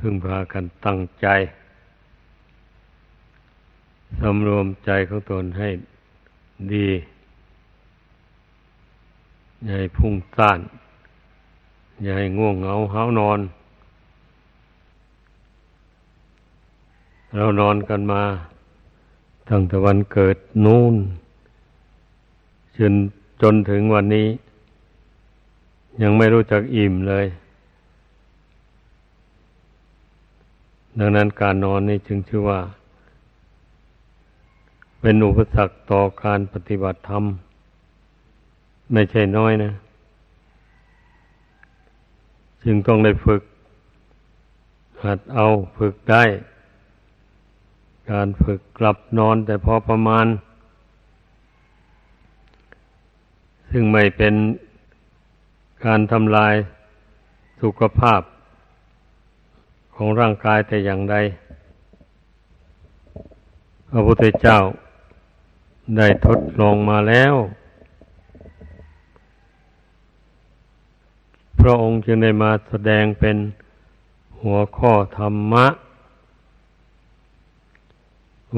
[0.00, 1.26] พึ่งพากันตั้งใจ
[4.20, 5.68] สำรวมใจของตนให้
[6.72, 6.88] ดี
[9.62, 10.60] อย่าให้พุ่งซ่าน
[12.02, 13.40] อย่าให้ง่วงเหงาห้านอน
[17.36, 18.22] เรานอนกันมา
[19.50, 20.94] ตั้งแต่วันเกิดนู่น
[22.76, 22.94] จน
[23.42, 24.28] จนถึงวันนี้
[26.02, 27.26] ยังไม่รู้จักอิ่มเลย
[30.98, 32.60] ดังนั้นการนอนนี่จึงชื่อว่า
[35.00, 37.24] เป็นอุปสรรคต่อการปฏิบัติธรรม
[38.92, 39.72] ไม่ใช่น้อยนะ
[42.64, 43.42] จึงต้องได้ฝึก
[45.04, 45.46] หัดเอา
[45.78, 46.22] ฝึกได้
[48.10, 50.26] การฝึกกลับนอนแต่พอประมาณ
[53.70, 54.34] ซึ่งไม่เป็น
[55.86, 56.54] การทำลาย
[57.60, 58.20] สุขภาพ
[60.02, 61.16] ของร่างกายแต่อย่างใด
[63.90, 64.58] พระพุทธเจ้า
[65.96, 67.34] ได้ทดลองมาแล้ว
[71.60, 73.36] พระองค์จึงได้มาแสดงเป็น
[74.42, 75.66] หัวข้อธรรมะ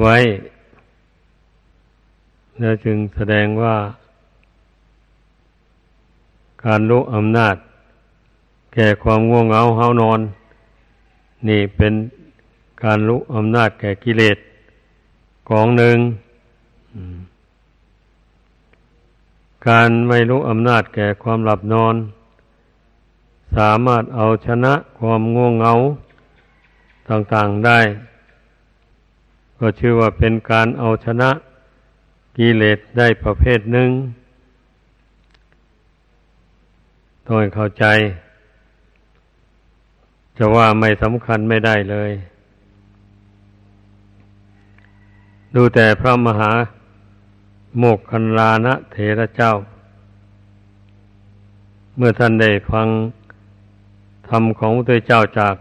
[0.00, 0.16] ไว้
[2.58, 3.76] แล้วจึงแสดงว่า
[6.64, 7.56] การรู้อำนาจ
[8.74, 10.22] แก่ความง่วงเหงาเฮานอน
[11.48, 11.94] นี่เป็น
[12.82, 14.38] การรู้อำนาจแก่กิเลส
[15.50, 15.96] กองหนึ่ง
[19.68, 21.94] การไม่รู้อำนาจแก่ความหลับนอน
[23.56, 25.72] สามารถเอาชนะความง่วงเหงา
[27.08, 27.80] ต่างๆได้
[29.58, 31.30] ก็ชื่อว่าเป็นการเอาชนะ
[32.38, 33.90] กิเลสได้ประเภทหนึ่ง
[37.26, 37.84] ต้องเข้าใจ
[40.38, 42.10] จะว่าไม่สำคัญไม่ได้เลย
[45.54, 46.50] ดูแต่พระมหา
[47.78, 49.52] โมกคันลานะเถระเจ้า
[51.96, 52.88] เมื่อท่านได้ฟัง
[54.28, 55.54] ธรรมของพระเจ้าจาก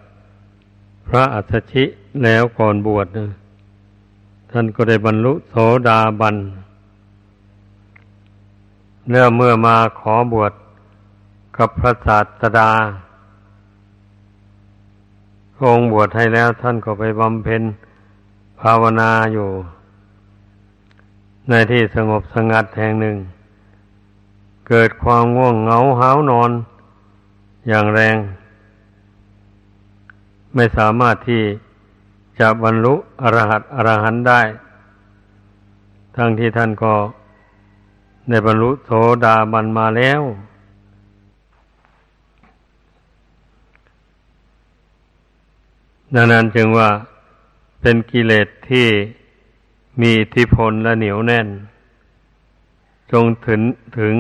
[1.08, 1.84] พระอัสชิ
[2.24, 3.30] แล้วก่อนบวชนะ
[4.52, 5.56] ท่านก็ได้บรรลุโส
[5.88, 6.36] ดาบัน
[9.10, 10.54] เนื่อเมื่อมาขอบวช
[11.58, 12.72] กับพระศาสดา
[15.70, 17.62] องบวชให้แล้วท่านก็ไปบำเพ็ญ
[18.62, 19.50] ภาวนาอยู่
[21.50, 23.18] ในที่สงบสงัดแห่งหนึ่ง
[24.68, 26.52] เกิดความง่วงเหงาหาวนอน
[27.68, 28.18] อย่างแรง
[30.56, 31.44] ไม่สามารถที่
[32.40, 34.42] จะบรรลุอรหัตอรหันได้
[36.16, 36.94] ทั้งที่ท่านก็
[38.30, 38.90] ในบรรลุโส
[39.26, 40.22] ดาบันมาแล้ว
[46.16, 46.90] ดังนั้นจึงว่า
[47.82, 48.88] เป็นกิเลสที่
[50.02, 51.48] มีอิทธิพลและเหนียวแน่น
[53.12, 53.62] จงถึง
[53.98, 54.14] ถึง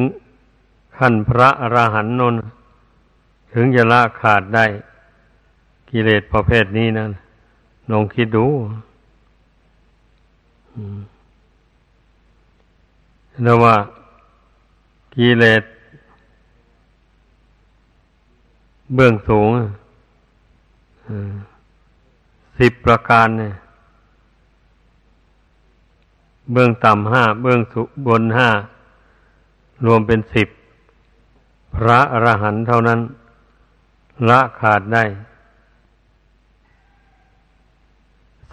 [0.97, 2.35] ขั้นพระอราหันต์นน
[3.53, 4.65] ถึงจะละขาดได้
[5.89, 7.05] กิเลสประเภทนี้นะ
[7.91, 8.45] ลองคิดดู
[13.43, 13.75] แล้วว่า
[15.15, 15.63] กิเลส
[18.95, 19.49] เบื้องสูง
[21.09, 21.50] อ่า
[22.61, 23.53] สิบประการเนี่ย
[26.51, 28.49] เบื้องต่ำห้าเบื้องสุบนห้า
[29.85, 30.47] รวมเป็นสิบ
[31.75, 32.99] พระอรหันต์เท่านั้น
[34.29, 35.03] ละขาดได้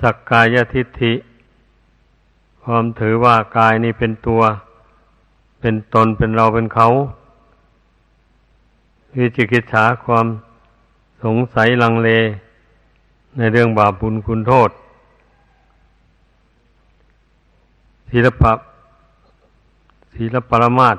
[0.00, 1.12] สักกายทิฏฐิ
[2.62, 4.42] ความถือว่ากายนี้เป็นตัว
[5.60, 6.88] เป็นตนเป็นเราเป็นเขา
[9.18, 10.26] วิจิกิจฉาความ
[11.24, 12.10] สงสัยลังเล
[13.38, 14.70] ในเรื่องบาปบุญคุณโทษ
[18.08, 18.52] ศีลปะ
[20.14, 20.96] ศีลปรมาต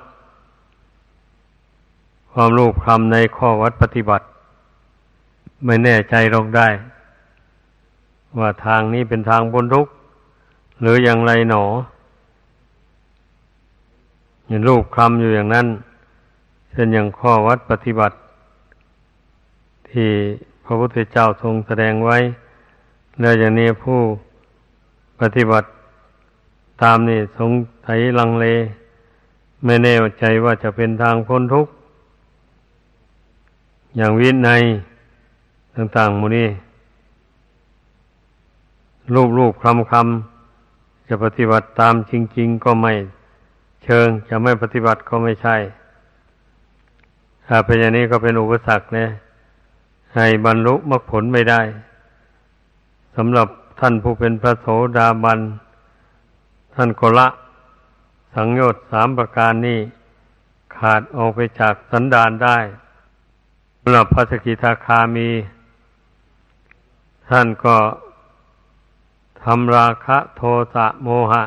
[2.31, 4.25] ความรู้คำในข้อวัดปฏิบัติ
[5.65, 6.67] ไม่แน่ใจลงได้
[8.39, 9.87] ว่าทางนี้เป็นทางบนทุก
[10.81, 11.63] หรืออย่างไรหนอ
[14.47, 15.67] เห็นรูปคำอยู่อย่างนั้น
[16.71, 18.15] เช่นอย่างข้อวัดปฏิบัติ
[19.89, 20.09] ที่
[20.69, 22.17] ระพุทธเจ้าทรงแสดงไว้
[23.19, 23.99] แล้วอย่างนี้ผู้
[25.21, 25.67] ปฏิบัติ
[26.81, 27.51] ตามนี่สง
[27.85, 28.45] สัยลังเล
[29.65, 31.71] ไม่แน่ใจว่าจะเป็นทางพ้นทุกข์
[33.97, 34.61] อย่างวินัย
[35.75, 36.47] ต่างๆมูนี่
[39.13, 42.93] รูปรูปคำคำจะปฏิบัติตามจริง ๆ ก็ไม่
[43.83, 45.55] เชิง จะไม่ปฏิบัติก็ไม่ใช่
[47.47, 49.09] ถ้าเป็นอย่างนี้ก็เป็นอุปสรรคเนี่ย
[50.15, 51.61] ให้บรรลุมรรคผลไม่ได้
[53.15, 53.47] สำหรับ
[53.79, 54.67] ท่านผู้เป็นพระโส
[54.97, 55.39] ดาบัน
[56.75, 57.27] ท่านก็ละ
[58.35, 59.79] สังโยชน์สามประการนี้
[60.77, 62.57] ขาดออกไปจากสันดานได้
[63.81, 65.29] สำหรับพระสกิทาคามี
[67.29, 67.77] ท่านก็
[69.43, 70.41] ทำราคะโท
[70.73, 71.43] สะโมหะ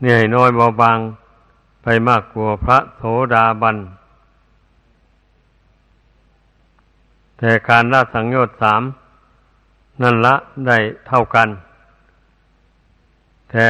[0.00, 0.98] เนี่ยน้อยเบาบาง
[1.82, 3.02] ไปมากกว่าพระโส
[3.34, 3.76] ดาบัน
[7.38, 8.82] แต่การละสังโยชน์สาม
[10.02, 10.34] นั่นละ
[10.66, 11.48] ได้เท่ากัน
[13.50, 13.68] แต่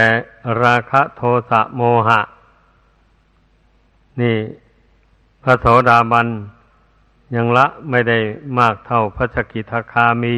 [0.62, 2.20] ราคะโทสะโมหะ
[4.20, 4.36] นี่
[5.42, 6.28] พระโสดาบัน
[7.34, 8.18] ยังละไม่ได้
[8.58, 10.36] มากเท่าพระสกิทาคามี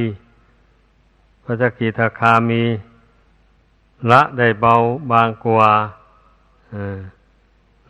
[1.45, 2.63] พระสกิทาคามี
[4.11, 4.75] ละได้เบา
[5.11, 5.71] บางกว่า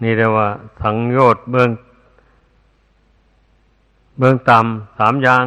[0.03, 0.49] นี่เรียกว่า
[0.81, 1.71] สังโยชน์เบื้อง
[4.23, 5.45] เบื้องต่ำสามอย่าง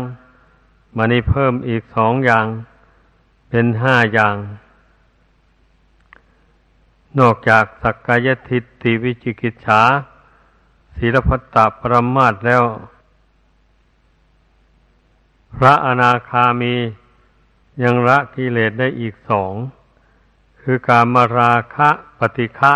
[0.96, 2.46] มานี่เพิ่มอีกสองอย่าง
[3.50, 4.36] เป็นห้าอย่าง
[7.20, 9.82] นอกจากสักกายทิฏฐิวิจิกิจฉา
[10.98, 12.64] ศีลพัตตปรมาตแล้ว
[15.56, 16.74] พระอนาคามี
[17.84, 19.54] ยังละกิเลสได้อีกสอง
[20.62, 22.74] คือการมาราคะปฏิฆะ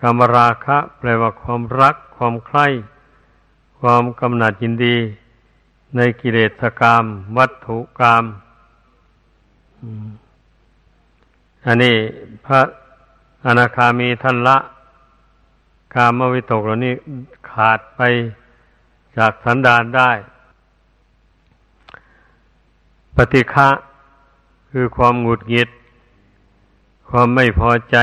[0.00, 2.66] กามราคะ แปลว่าความรัก ความใคร่
[3.80, 4.96] ความกำหนัดยินดี
[5.96, 7.04] ในกิเลสกรรม
[7.36, 8.24] วัตถุกรรม
[11.66, 11.96] อันนี้
[12.44, 12.60] พระ
[13.46, 14.56] อนาคามีท่านละ
[15.94, 16.94] กามวิตกเหล่านี้
[17.50, 18.00] ขาดไป
[19.16, 20.10] จากสันดานได้
[23.16, 23.68] ปฏิฆะ
[24.70, 25.68] คือความหงุดหงิด
[27.08, 27.96] ความไม่พอใจ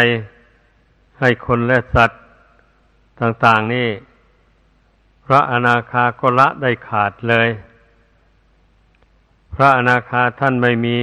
[1.20, 2.22] ให้คนและสัตว์
[3.20, 3.90] ต่าง ๆ นี่
[5.26, 7.50] พระอนาคาก็ละได้ขาดเลย
[9.54, 10.98] พระอนาคาท่านไม่มี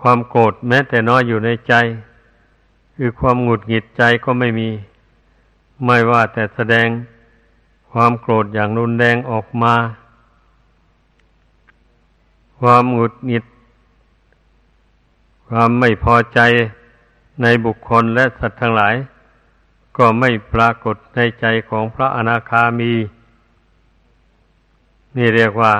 [0.00, 1.74] ความโกรธแม้แต่น้อยอยู่ในใจ
[2.96, 4.70] คือความหงุดหงิดใจก็ไม่มี
[5.84, 6.88] ไม่ว่าแต่แสดง
[7.92, 9.74] ความโกรธอย่างรุนแรงออกมา
[12.60, 13.44] ความหงุดหงิด
[15.48, 16.40] ความไม่พอใจ
[17.42, 18.94] ในบุคคลและสัตว์ทั้งหลาย
[19.96, 22.92] ก็ไม่ปรากฏในใจของพระอนาคามี
[25.16, 25.74] นี่เรียกว่า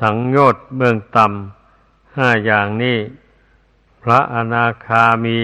[0.00, 2.98] สังโยชน์เบื้องต่ำห้าอย่างนี้
[4.02, 5.38] พระอนาคามี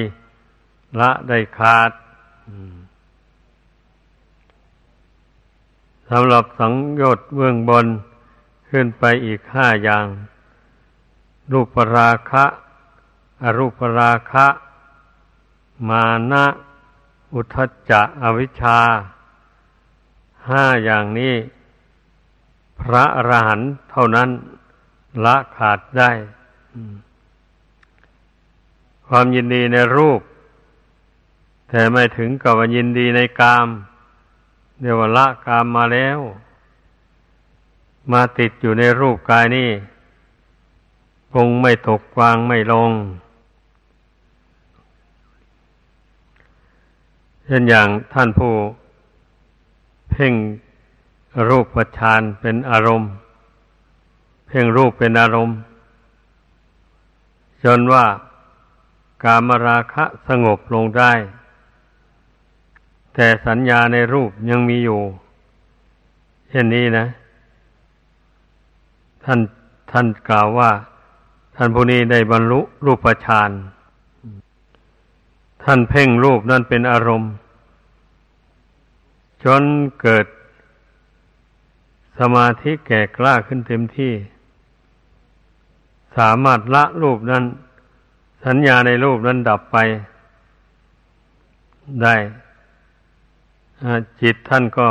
[1.01, 1.91] ละได้ขาด
[6.11, 7.87] สำหรับสังโยชน์เบื้องบน
[8.71, 10.07] ขึ้นไปอีกห้าอย่าง
[11.53, 12.45] รูปราคะ
[13.43, 14.47] อรูปราคะ
[15.89, 16.45] มานะ
[17.35, 18.79] อุทจจะอวิชชา
[20.49, 21.35] ห้าอย่างนี้
[22.81, 24.29] พระอรหันต์เท่านั้น
[25.25, 26.11] ละขาดได้
[29.07, 30.21] ความยินดีในรูป
[31.69, 33.69] แต่ไม่ถึงกับยินดีในกาม
[34.81, 36.19] เดี๋ยวละกามมาแล้ว
[38.13, 39.71] มาติดอยู่ในรูปกายนี่
[41.33, 42.93] คงไม่ตกวางไม่ลง
[47.47, 48.53] เช่นอย่างท่านผู้
[50.11, 50.35] เพ่ง
[51.49, 51.67] รูป
[51.99, 53.11] ฌานเป็นอารมณ์
[54.47, 55.57] เพ่งรูปเป็นอารมณ์
[57.65, 58.07] จนว่า
[59.25, 61.13] กามราคะสงบลงได้
[63.15, 65.01] แต่สัญญาในรูปยังมีอยู่
[66.49, 67.07] เช่นนี้นะ
[69.25, 69.41] ท่าน
[69.91, 70.71] ท่านกล่าวว่า
[71.57, 73.51] ท่านผู้นี้ได้บรรลุรูปฌาน
[75.69, 77.33] ท่านเพ่งรูปนั่นเป็นอารมณ์
[79.45, 79.63] จน
[80.01, 80.27] เกิด
[82.19, 84.13] สมาธิแก่กล้าขึ้นเต็มที่
[86.17, 87.45] สามารถละรูปนั้น
[88.45, 89.77] สัญญาในรูปนั้นดับไป
[92.03, 92.15] ได้
[94.21, 94.89] จิตท่านก็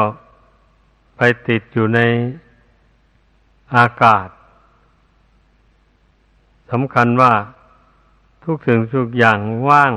[1.17, 2.00] ไปติดอยู่ใน
[3.75, 4.27] อากาศ
[6.72, 7.34] สำคัญว่า
[8.44, 9.39] ทุกสิ่งทุกอย่าง
[9.70, 9.94] ว่าง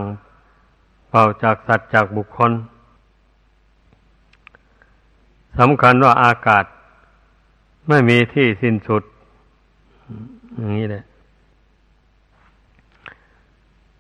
[1.11, 2.53] เป่าจากสัตว์จากบุคคล
[5.59, 6.65] สำคัญว่าอากาศ
[7.89, 9.03] ไม่มีที่สิ้นสุด
[10.57, 11.05] อย่างนี้แหละ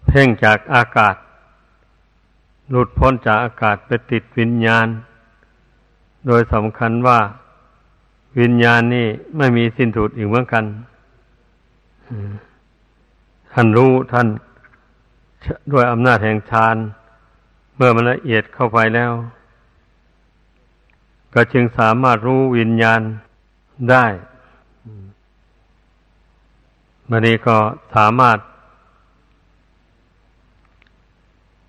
[0.07, 1.17] เพ่งจากอากาศ
[2.71, 4.87] หลุดพ้นจากอากาศไปติดวิญญาณ
[6.27, 7.19] โดยสำคัญว่า
[8.41, 10.65] วิญญาณนี่ไม่มีสิ้นสุดอีกเหมือนกัน
[13.53, 14.27] ท่านรู้ท่าน
[15.73, 16.77] ด้วยอำนาจแห่งฌาน
[17.81, 19.13] เมื่อมันละเอียดเข้าไปแล้ว
[21.35, 23.01] ก็จึงสามารถรู้วิญญาณ
[23.91, 24.07] ได้
[27.11, 27.57] มันนี้ก็
[27.95, 28.39] สามารถ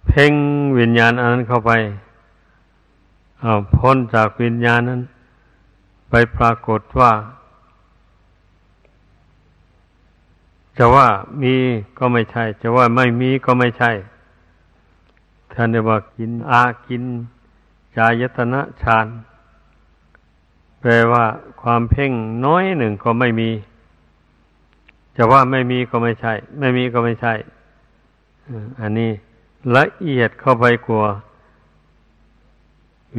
[0.07, 0.33] เพ่ง
[0.79, 1.71] วิญญาณอันนั้นเข้าไป
[3.41, 5.01] เอาพ้นจากวิญญาณนั้น
[6.09, 7.11] ไปปรากฏว่า
[10.77, 11.07] จะว่า
[11.41, 11.55] มี
[11.97, 13.91] ก็ไม่ใช่ จะว่าไม่มีก็ไม่ใช่
[15.53, 17.03] ท่านเรียกว่ากินอากิน
[17.97, 19.07] จายตนะฌาน
[20.79, 21.25] แปลว่า
[21.61, 22.11] ความเพ่ง
[22.45, 23.49] น้อยหนึ่งก็ไม่มี
[25.15, 27.33] จะว่าไม่มีก็ไม่ใช่ ไม่มีก็ไม่ใช่
[28.79, 29.11] อันนี้
[29.75, 31.05] ละเอียดเข้าไปกว่า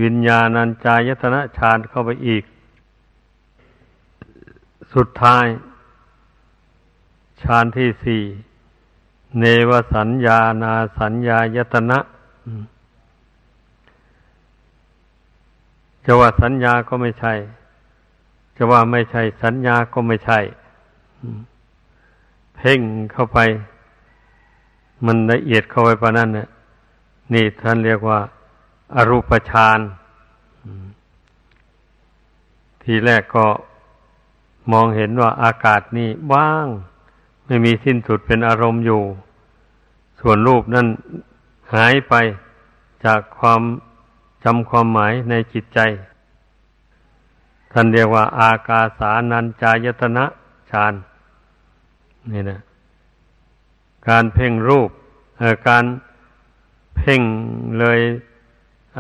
[0.03, 2.45] วิญญาณัญจายตนะฌานเข้าไปอีก
[4.95, 5.47] สุดท้าย
[7.43, 8.23] ฌานที่สี่
[9.39, 11.99] เนวสัญญานาสัญญายตนะ
[16.05, 17.35] จะว่าสัญญาก็ไม่ใช่
[18.57, 20.39] จะว่าไม่ใช่ สัญญาก็ไม่ใช่
[22.57, 22.81] เพ่ง
[23.13, 23.39] เข้าไป
[25.07, 26.49] มันละเอียดเข้าไปปะนั้นเนี่ย
[27.33, 28.19] นี่ท่านเรียกว่า
[28.95, 29.79] อรูปฌาน
[32.83, 33.47] ทีแรกก็
[34.73, 36.67] มองเห็นว่าอากาศนี่ว่าง
[37.47, 39.03] ไม่มีสิ้นสุดเป็นอารมณ์อยู่
[40.21, 40.87] ส่วนรูปนั่น
[41.75, 42.15] หายไป
[43.05, 43.63] จากความ
[44.45, 45.79] จำความหมายในจิตใจ
[47.73, 50.25] ท่านเรียกว่า อากาสานัญจายตนะ
[50.71, 50.95] ฌาน
[52.33, 52.61] นี่นะ
[54.09, 54.91] การเพ่งรูป
[55.69, 55.85] การ
[56.97, 57.21] เพ่ง
[57.79, 57.99] เลย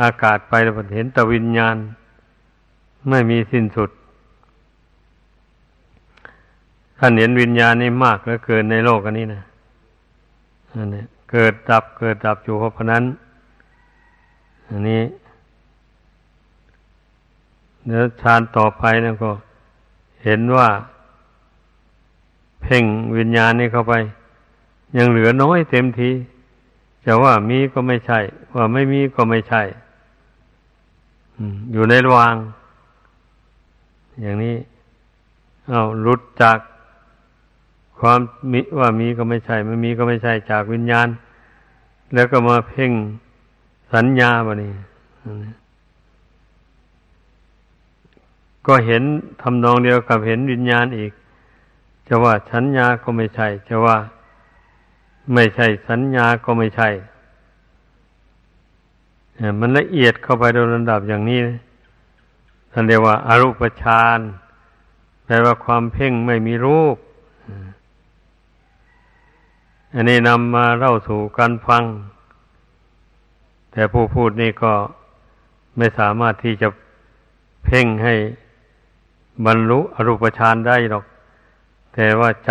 [0.00, 1.77] อากาศไปแล้วเห็นตวิญญาณ
[3.09, 3.91] ไม่มีสิ้นสุด
[6.99, 9.43] ท่านเห็นวิญญาณนี่มากเหลือเกินในโลกอันนี้นะ
[10.75, 13.05] อันนี้ เกิดดับเกิดดับอยู่เพราะนั้น
[14.69, 15.03] อันนี้
[17.87, 19.31] เนื้อฌานต่อไปนะก็
[20.25, 20.69] เห็นว่า
[22.63, 22.85] เพ่ง
[23.17, 23.95] วิญญาณนี่เข้าไป
[24.97, 26.11] ยังเหลือน้อยเต็มที
[27.05, 28.19] จะว่ามีก็ไม่ใช่
[28.57, 29.63] ว่าไม่มีก็ไม่ใช่
[31.73, 32.35] อยู่ในระวาง
[34.21, 34.57] อย่างนี้
[35.69, 36.59] เอาหลุดจาก
[38.00, 38.21] ความ
[38.52, 41.09] มิว่ามีก็ไม่ใช่ ไม่มีก็ไม่ใช่จากวิญญาณ
[42.14, 42.92] แล้วก็มาเพ่ง
[43.95, 44.73] สัญญาบะนี่
[48.66, 49.02] ก็เห็น
[49.42, 51.12] ทำนองเดียวกับเห็นวิญญาณอีก
[52.09, 53.97] จะว่าสัญญาก็ไม่ใช่ จะว่า
[55.35, 56.88] ไม่ใช่สัญญาก็ไม่ใช่
[59.61, 61.40] มันละเอียดเข้าไปโดยลำดับอย่างนี้
[62.73, 64.19] ท่านเรียกว่าอารูปฌาน
[65.25, 66.97] แปลว่าความเพ่งไม่มีรูป
[69.95, 71.85] อันนี้นำมาเล่าสู่การฟัง
[73.73, 74.73] แต่ผู้พูดนี่ก็
[75.77, 76.69] ไม่สามารถที่จะ
[77.65, 78.15] เพ่งให้
[79.47, 81.05] บรรลุอรูปฌานได้หรอก
[81.95, 82.51] แต่ว่าจ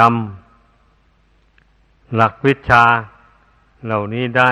[0.91, 2.83] ำหลักวิชา
[3.85, 4.51] เหล่านี้ได้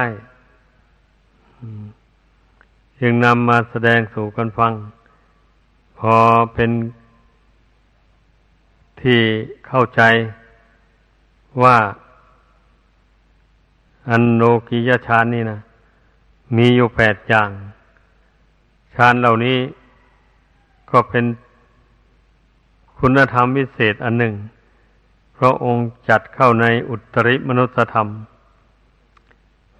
[2.99, 4.73] จึงนำมาแสดงสู่กันฟัง
[5.99, 6.15] พอ
[6.53, 6.71] เป็น
[9.01, 9.19] ที่
[9.67, 10.01] เข้าใจ
[11.63, 11.77] ว่า
[14.09, 15.59] อันโลกิยฌานนี่นะ
[16.55, 17.49] มีอยู่แปดอย่าง
[18.95, 19.57] ฌานเหล่านี้
[20.91, 21.25] ก็เป็น
[22.99, 24.35] คุณธรรมวิเศษอันหนึ่ง
[25.33, 28.07] เพราะองค์จัดเข้าในอุตริมนุสธรรม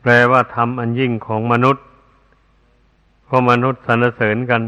[0.02, 1.84] แปลว่าธรรมอันยิ่งของมนุษย์
[3.26, 4.62] เพราะมนุษย์สรรเสริญกัน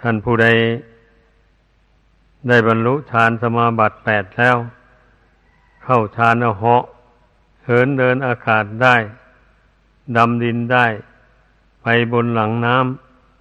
[0.00, 0.46] ท่านผู้ใด
[2.48, 4.56] ได้บรรลุฌานสมาบัติแปดแล้ว
[5.84, 6.84] เข้าฌานอาเหาะ
[7.64, 8.96] เหินเดินอากาศได้
[10.16, 10.86] ดำดินได้
[11.82, 12.76] ไปบนหลังน้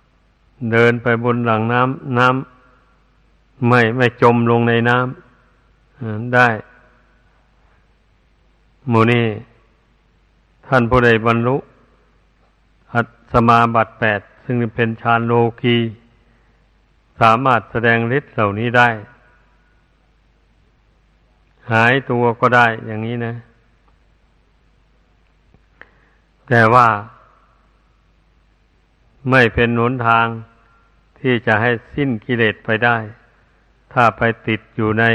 [0.03, 6.47] ำเดินไปบนหลังน้ำน้ำไม่ไม่จมลงในน้ำได้
[8.89, 9.25] หมูนี่
[10.67, 11.55] ท่านผู้ใดบรรลุ
[12.93, 15.77] อัสมาบัติแปดซึ่งเป็นฌานโลกี
[17.19, 18.89] สามารถแสดงฤทธิ์เหล่านี้ได้
[21.71, 23.33] หายตัวก็ได้อย่างนี้นะ
[26.49, 26.87] แต่ว่า
[29.31, 30.27] ไม่เป็นหนทาง
[31.19, 32.97] ที่จะให้สิ้นกิเลสไปได้
[33.93, 35.05] ถ้าไปติดอยู่ใน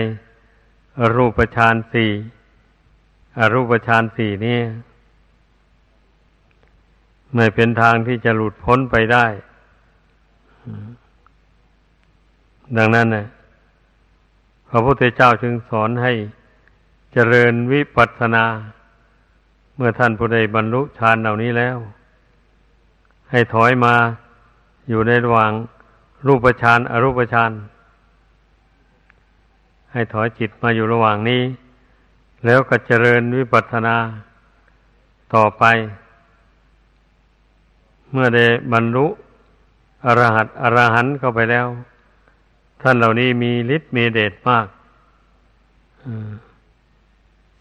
[1.15, 2.11] รูปฌานสี่
[3.39, 4.61] อรูปฌานสี่นี่
[7.35, 9.27] ไม่เป็นทางที่จะหลุดพ้นไปได้
[12.77, 13.27] ดังนั้นนะ
[14.69, 16.13] พระพุทธเจ้าจึงสอนให้
[17.13, 18.45] เจริญวิปัสสนา
[19.77, 21.79] เมื่อท่านผู้ใดบรรลุฌานเหล่านี้แล้ว
[23.31, 23.95] ให้ถอยมา
[24.89, 25.53] อยู่ในระหว่าง
[26.27, 27.53] รูปฌานอรูปฌาน
[29.93, 31.43] ให้ถอยจิตมาอยู่ระหว่างนี้
[32.45, 33.97] แล้วก็เจริญวิปัสสนา
[35.35, 35.65] ต่อไป
[38.13, 39.07] เมื่อได้บรรลุ
[40.07, 41.67] อรหัตอรหันต์เข้าไปแล้ว
[42.83, 44.67] ท่านเหล่านี้มีฤทธิ์มีเดชมาก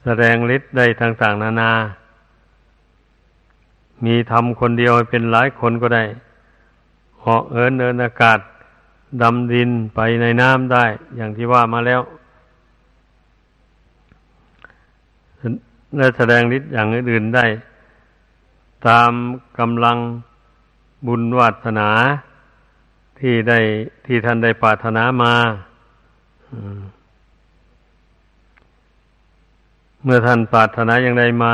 [0.05, 1.71] แสดงฤทธิ์ได้ต่างๆนานา
[4.05, 6.03] มีทำคนเดียวเป็นหลายคนก็ได้
[7.19, 8.39] เหาะเอินเดินอากาศ
[9.21, 12.01] ดำดินไปในน้ำได้ อย่างที่ว่ามาแล้ว
[15.97, 17.45] และแสดงฤทธิ์อย่างอื่นได้
[18.87, 19.11] ตาม
[19.59, 19.97] กำลัง
[21.07, 21.89] บุญวาสนา
[23.19, 23.59] ที่ได้
[24.05, 25.33] ที่ท่านได้ปรารถนามา
[30.03, 31.53] เมื่อท่านปรารถนาอย่างใดมา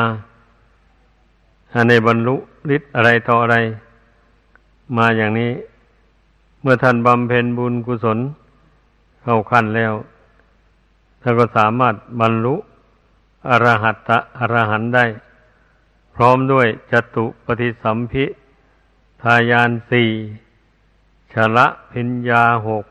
[1.89, 2.35] ในบรรลุ
[2.75, 3.57] ฤทธิ์อะไรต่ออะไร
[4.97, 5.51] มาอย่างนี้
[6.61, 8.19] เมื่อท่านบำเพ็ญบุญกุศล
[9.21, 9.93] เข้าขั้นแล้ว
[11.21, 12.55] ท่านก็สามารถบรรลุ
[13.49, 15.05] อรหัตตะอรหันได้
[16.15, 18.25] พร้อมด้วยจตุปฏิสัมพิ
[19.21, 20.09] ทายานสี่
[21.33, 22.85] ชละพิญญาหก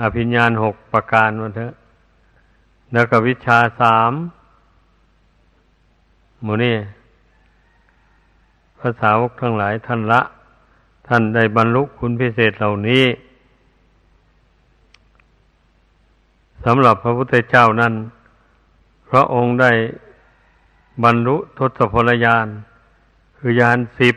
[0.00, 1.72] อภิญญาหกประการวันเถอะ
[2.92, 4.12] แล้วก็วิชาสาม
[6.42, 6.74] หมูนี่
[8.80, 10.20] ภาษาวกทั้งหลายท่านละ
[11.08, 13.04] ท่านได้บรรลุคุณพิเศษเหล่านี้
[16.64, 17.94] สำหรับพระพุทธเจ้านั้น
[19.10, 19.72] พระองค์ได้
[21.04, 22.46] บรรลุทศพลยาน
[23.36, 24.16] คือยานสิบ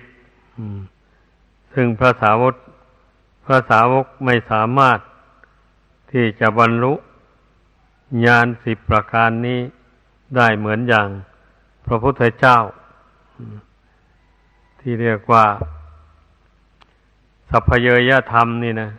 [1.73, 2.55] ซึ่งพระสาวก
[3.45, 4.99] พระสาวกไม่สามารถ
[6.11, 6.93] ที่จะบรรลุ
[8.25, 9.59] ญาณสิบประการนี้
[10.35, 11.07] ได้เหมือนอย่าง
[11.85, 12.57] พระพุทธเจ้า
[14.85, 15.45] ที่เรียกว่า
[17.49, 18.89] สัพเพเยยธรรมนี่นะ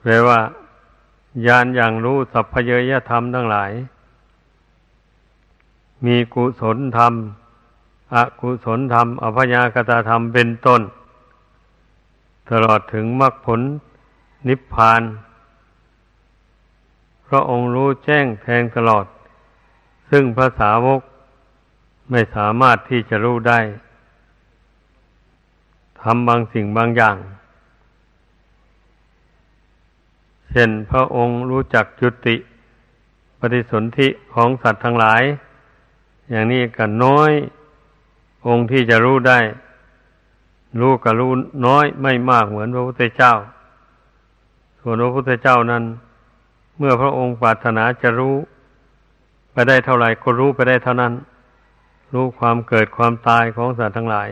[0.00, 0.38] แปลว่า
[1.46, 3.70] ญาณอย่างรู้สัพเพเยยธรรมทั้งหลาย
[6.04, 7.12] มีกุศลธรรม
[8.14, 10.80] อกุศลธรรม อภยากตาธรรมเป็นต้น
[12.50, 13.60] ตลอดถึงมรรคผล
[14.48, 15.02] นิพพาน
[17.26, 19.06] พระองค์รู้แจ้งแทงตลอด
[20.10, 21.00] ซึ่งภาษาวก
[22.10, 23.60] ไม่สามารถที่จะรู้ได้
[26.02, 27.16] ทำบางสิ่งบางอย่าง
[30.50, 32.36] เช่นพระองค์รู้จักจุติ
[33.38, 35.22] ปฏิสนธิของสัตว์ทั้งหลาย
[36.30, 37.30] อย่างนี้กันน้อย
[38.46, 39.38] องค์ที่จะรู้ได้
[40.80, 41.30] รู้กับรู้
[41.66, 43.32] น้อยไม่มากเหมือนพระพุทธเจ้า
[44.80, 45.84] ส่วนพระพุทธเจ้านั้น
[46.78, 48.34] เมื่อพระองค์ปรารถนาจะรู้
[49.52, 51.12] ไปได้เท่าไหร่ก็รู้ไปได้เท่านั้น
[52.14, 54.28] รู้ความเกิดความตายของสัตว์ทั้งหลาย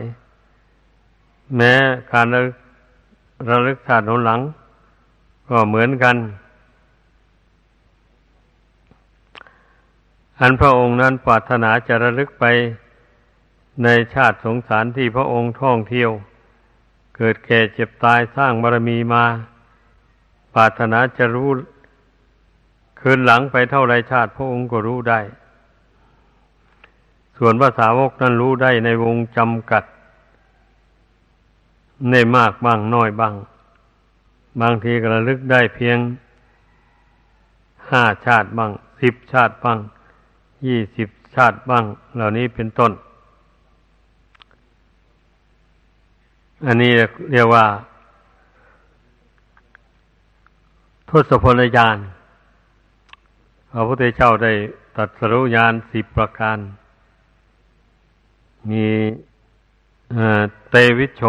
[1.55, 1.73] แม้
[2.11, 2.41] การระ
[3.49, 4.41] ระลึกชาติหนหลัง
[5.49, 6.15] ก็เหมือนกัน
[10.39, 12.45] อันพระองค์นั้นปรารถนาจะระลึกไป
[13.83, 16.11] ในชาติสงสารที่พระองค์ท่องเที่ยว
[17.17, 19.23] เกิดแก่เจ็บตายสร้างบารมีมา
[20.53, 21.49] ปรารถนาจะรู้
[22.99, 25.19] คืนหลังไปเท่าไรชาติพระองค์ก็รู้ได้
[27.37, 29.83] ส่วนภาษาวกนั้นรู้ได้ในวงจำกัด
[32.11, 33.33] ในมากบ้างน้อยบ้าง
[34.61, 35.97] บางทีก็ระลึกได้เพียง
[37.89, 39.79] ห้าชาติบ้างสิบชาติบ้าง
[40.67, 41.83] ยี่สิบชาติบ้าง
[42.15, 42.91] เหล่านี้เป็นต้น
[46.65, 46.91] อันนี้
[47.31, 47.65] เรียกว่า
[51.09, 51.97] ทศพลญาณ
[53.71, 54.53] พระพุทธเจ้าได้
[54.97, 56.57] ตัดสรุญาณสิบประการ
[58.69, 58.85] มี
[60.69, 61.23] เตวิชโช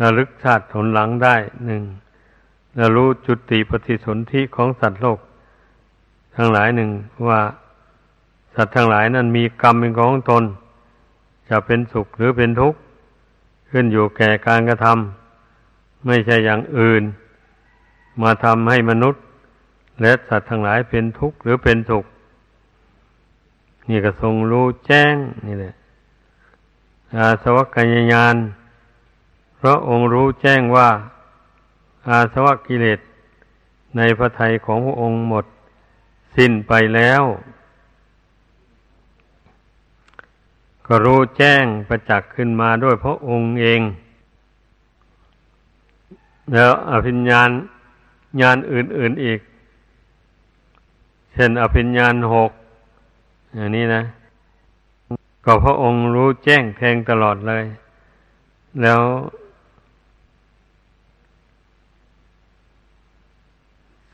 [0.00, 1.82] ระลึกชาติผลหลังได้หนึ่ง
[2.78, 5.18] ระรู้จุติปฏิสนธิของสัตว์โลก
[6.36, 6.90] ทั้งหลายหนึ่ง
[7.28, 7.40] ว่า
[8.54, 10.44] สัตว์ทั้งหลายนั้นมีกรรมเป็นของตน
[11.48, 12.78] จะเป็นสุขหรือเป็นทุกข์
[13.70, 17.02] ขึ้นอยู่แก่การกระทำไม่ใช่อย่างอื่น
[18.22, 19.22] มาทำให้มนุษย์
[20.00, 22.04] และสัตว์ทั้งหลายเป็นทุกข์หรือเป็นสุข
[23.88, 25.14] นี่ก็ทรงรู้แจ้ง
[25.46, 25.74] นี่แหละ
[27.16, 28.36] อาสวัคยญาณ
[29.66, 30.88] พราะองค์รู้แจ้งว่า
[32.08, 33.00] อาสวะกิเลส
[33.96, 35.44] ในพระทัยของพระองค์หมด
[36.36, 37.22] สิ้นไปแล้ว
[40.86, 43.80] ก็รู้แจ้งประจักษ์ขึ้นมาด้วยพระองค์เอง
[46.52, 47.50] แล้วอภิญญาณ
[48.40, 49.40] ญาณอื่น ๆอีก
[51.32, 52.50] เช่นอภิญญาณหก
[53.54, 54.02] อย่างนี้นะ
[55.44, 57.64] ก็พระองค์รู้แจ้งแทงตลอดเลย
[58.82, 59.00] แล้ว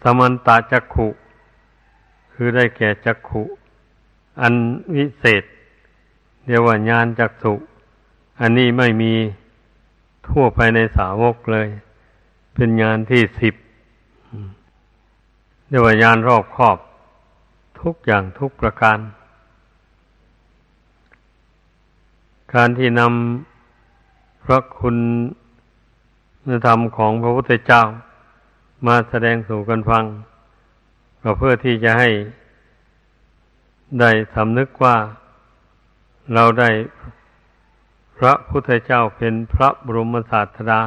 [0.03, 1.09] สมันตาจักขุ
[2.33, 3.43] คือได้แก่จักขุ
[4.41, 4.55] อัน
[4.95, 5.45] วิเศษ
[6.47, 7.55] เรียกว่าญาณจักสุ
[8.41, 9.13] อันนี้ไม่มี
[10.29, 11.69] ทั่วไปในสาวกเลย
[12.55, 13.55] เป็นญาณที่สิบ
[15.69, 16.79] เรียกว่าญาณรอบครอบ
[17.81, 18.99] ทุกอย่างทุกประการ
[22.55, 24.97] การที่นำพระคุณ
[26.67, 27.83] ธรรมของพระพุทธเจ้า
[28.87, 30.05] มาแสดงสู่กันฟัง
[31.23, 32.11] ก็เพื่อที่จะให้
[34.01, 34.97] ได้สำนึกว่า
[36.35, 36.71] เราได้
[38.19, 40.81] พระพุทธเจ้าเป็นพระบรมศาสดา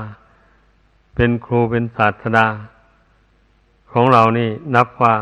[1.15, 2.47] เป็นครูเป็นศาสดา
[3.91, 5.15] ของเรานี่นับว่า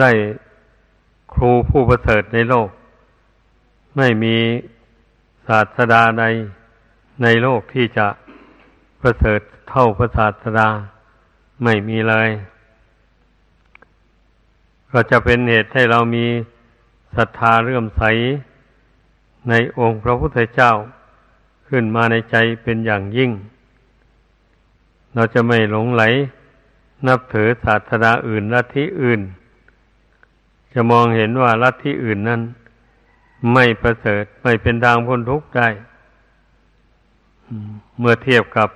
[0.00, 0.10] ได้
[1.34, 2.68] ครูผู้ประเสริฐในโลก
[3.96, 4.36] ไม่มี
[5.46, 6.24] ศาสดาใด
[7.22, 8.06] ในโลกที่จะ
[9.00, 10.68] ประเสริฐเท่าพระศาสดา
[11.64, 12.28] ไม่มีเลย
[14.92, 16.26] ก็จะเป็นเหตุให้เรามี
[17.16, 18.02] ศรัทธาเรื่อมใส
[19.48, 20.72] ในองค์พระพุทธเจ้า
[21.68, 23.30] ขึ้นมาในใจเป็นอย่างยิ่ง
[25.14, 26.02] เราจะไม่หลงไหล
[27.06, 29.20] นับถือศาสนาอื่นลัทธิอื่น
[30.72, 32.40] จะมองเห็นว่าลัทธิอื่นนั้น
[33.52, 35.68] ไม่ประเสริฐไม่เป็นทางพ้นทุกข์ได้
[37.98, 38.68] เมื่อเทียบกับ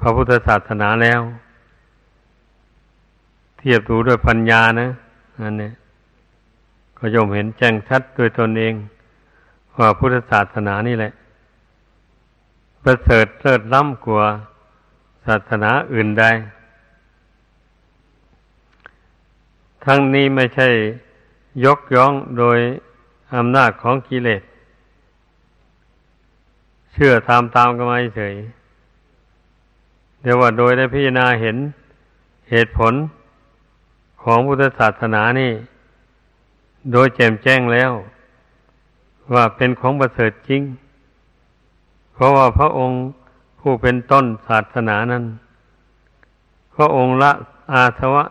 [0.00, 1.20] พระพุทธศาสนาแล้ว
[3.58, 4.88] เทียบดูด้วยปัญญานะ
[5.42, 5.70] อันนี้
[6.98, 8.74] ก็ย่อมเห็นแจ้งชัดด้วยตนเอง
[9.78, 11.12] ว่าพุทธศาสนานี่แหละ
[12.82, 14.24] ประเสริฐเลิศล้ำกว่า
[15.26, 16.24] ศาสนาอื่นใด
[19.84, 20.68] ทั้งนี้ไม่ใช่
[21.64, 22.58] ยกย่องโดย
[23.36, 24.42] อำนาจของกิเลส
[26.92, 28.34] เชื่อตามตามกันมาเฉย
[30.22, 31.56] เดี๋ยวว่าโดยได้พิจารณาเห็น
[32.50, 32.94] เหตุผล
[34.22, 35.52] ของพุทธศาสนานี่
[36.92, 37.92] โดยแจ่มแจ้งแล้ว
[39.32, 40.62] ว่าเป็นของประเสริฐจริง
[42.12, 43.00] เพราะว่าพระองค์
[43.60, 45.24] ผู้เป็นต้นศาสนานั้น
[46.74, 47.32] พระองค์ละ
[47.72, 48.24] อาสวะ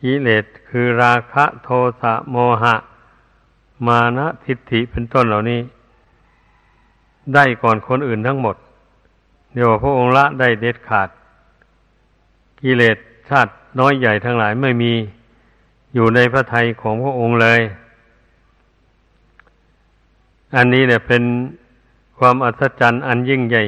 [0.00, 1.68] กิเลสคือราคะโท
[2.00, 2.74] สะโมหะ
[3.86, 5.60] มานะทิฏฐิเป็นต้นเหล่านี้
[7.34, 8.56] ได้ก่อนคนอื่นทั้งหมด
[9.56, 11.08] เดี๋ยวพระองค์ละได้เด็ดขาด
[12.62, 12.96] กิเลส
[13.28, 14.92] ชาติน้อยใหญ่ทั้งหลายไม่มี
[15.94, 17.60] อยู่ในพระทัยของพระองค์เลย
[20.56, 21.22] อันนี้เนี่ยเป็น
[22.18, 23.64] ความอัศจรรย์อันยิ่งใหญ่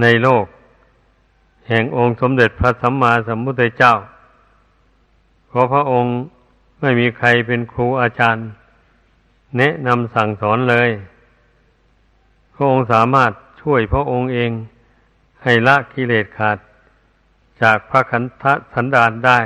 [0.00, 0.44] ในโลก
[1.68, 3.94] แห่งองค์สมเด็จพระสัมมาสัมพุทธเจ้า
[5.48, 6.12] เพราะพระองค์
[6.80, 8.44] ไม่มีใครเป็นครูอาจารย์
[9.58, 10.90] แนะนำสั่งสอนเลย
[12.54, 14.50] พระองค์สามารถ ช่วยพระองค์เอง
[15.42, 16.58] ให้ละกิเลสขาด
[17.62, 18.44] จากพระขันธ
[18.74, 19.40] สันดานได้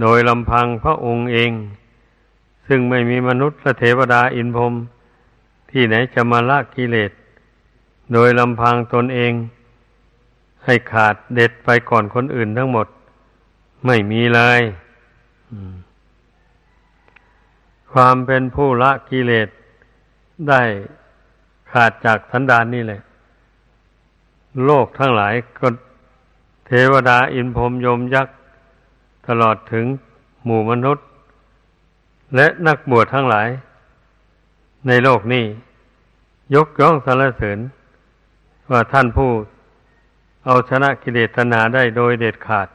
[0.00, 1.52] โดยลำพังพระองค์เอง
[2.66, 4.74] ซึ่งไม่มีมนุษย์ะเทวดาอินพรม
[5.70, 7.12] ที่ไหนจะมาละกิเลส
[8.12, 9.32] โดยลำพังตนเอง
[10.64, 12.86] ให้ขาดเด็ดไปก่อนคนอื่นทั้งหมด
[13.86, 14.60] ไม่มีเลย
[17.92, 19.48] ความเป็นผู้ละกิเลส
[20.48, 20.62] ได้
[21.74, 23.00] ขาดจากสันดานนี่แหละ
[24.64, 25.68] โลกทั้งหลายก็
[26.66, 28.36] เทวดาอินพรมยมยักษ์
[29.28, 29.86] ตลอดถึง
[30.44, 31.06] หมู่มนุษย์
[32.36, 33.48] และนักบวชทั้งหลาย
[34.88, 35.44] ในโลกนี้
[36.54, 37.58] ยกย่องสรรเสริญ
[38.70, 39.30] ว่าท่านผู้
[40.46, 42.68] เอาชนะกิเลสตนาได้โดยเด็ดขาด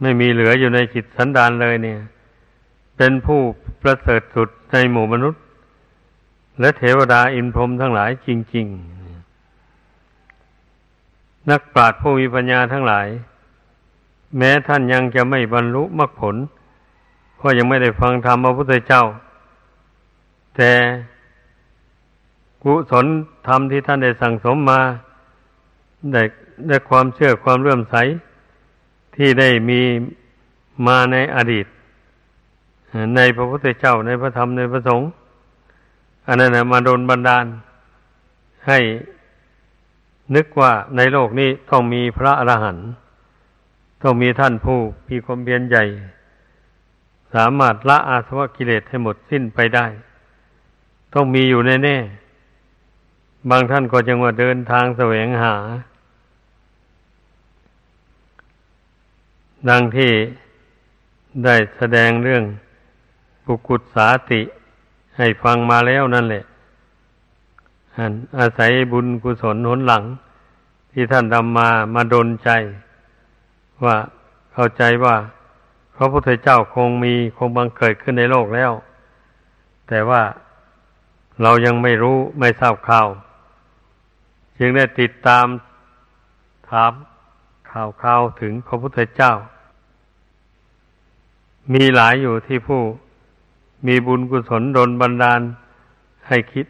[0.00, 1.98] ไม่มีเหลืออยู่ในจิตสันดานเลยเนี่ย
[2.96, 3.40] เป็นผู้
[3.82, 5.42] ประเสริฐสุดในหมู่มนุษย์
[6.60, 8.66] และเทวดาอินพรมทั้งหลายจริง
[10.72, 13.06] ๆ นักปราชญ์ผู้มีปัญญาทั้งหลาย
[14.36, 16.36] แม้ท่านยังจะไม่บรรลุมรรคผล
[17.36, 19.04] เพราะยังไม่ได้ฟังธรรมพระพุทธเจ้า
[20.56, 20.72] แต่
[22.62, 23.06] กุศล
[23.48, 24.80] ธรรมที่ท่านได้สั่งสมมา
[26.12, 26.22] ได้
[26.68, 27.96] ได้ความเชื่อความเลื่อมใส
[29.14, 29.80] ที่ได้มี
[30.86, 31.66] มาในอดีต
[33.16, 35.08] ในพระพุทธเจ้าในพระธรรมในพระสงฆ์
[36.28, 37.46] อันนั้นมาโดนบันดาล
[38.66, 38.78] ให้
[40.34, 42.88] นึกว่าในโลกนี้ต้องมีพระอรหันต์
[44.02, 45.84] ต้องมีท่านผู้มีความเพียรใหญ่
[47.34, 49.86] สามารถละอาสวะกิเลสให้หมดสิ้นไปได้
[51.14, 55.54] ต้องมีอยู่แน่ๆบางท่านก็ยังว่าเดินทางแสวงหา
[59.68, 60.12] ดังที่
[61.44, 62.44] ได้แสดงเรื่อง
[63.44, 64.42] ปุกุศสาติ
[65.18, 66.44] ให้ฟังมาแล้วนั่นแหละ
[68.38, 70.04] อาศัยบุญกุศลหนหลัง
[70.92, 72.50] ที่ท่านนำมามาดนใจ
[73.84, 73.96] ว่า
[74.52, 75.16] เข้าใจว่า
[75.96, 78.72] พระพุทธเจ้าคงมีคงบังเกิดขึ้นในโลกแล้ว
[79.88, 80.22] แต่ว่า
[81.42, 83.08] เรายังไม่รู้ไม่ทราบข่าว
[84.58, 85.46] จึงได้ติดตาม
[86.70, 86.92] ถาม
[87.70, 89.32] ข่าวข่าวถึงพระพุทธเจ้า
[91.74, 92.80] มีหลายอยู่ที่ผู้
[93.86, 95.40] มีบุญกุศลดลบันดาล
[96.28, 96.66] ให้คิด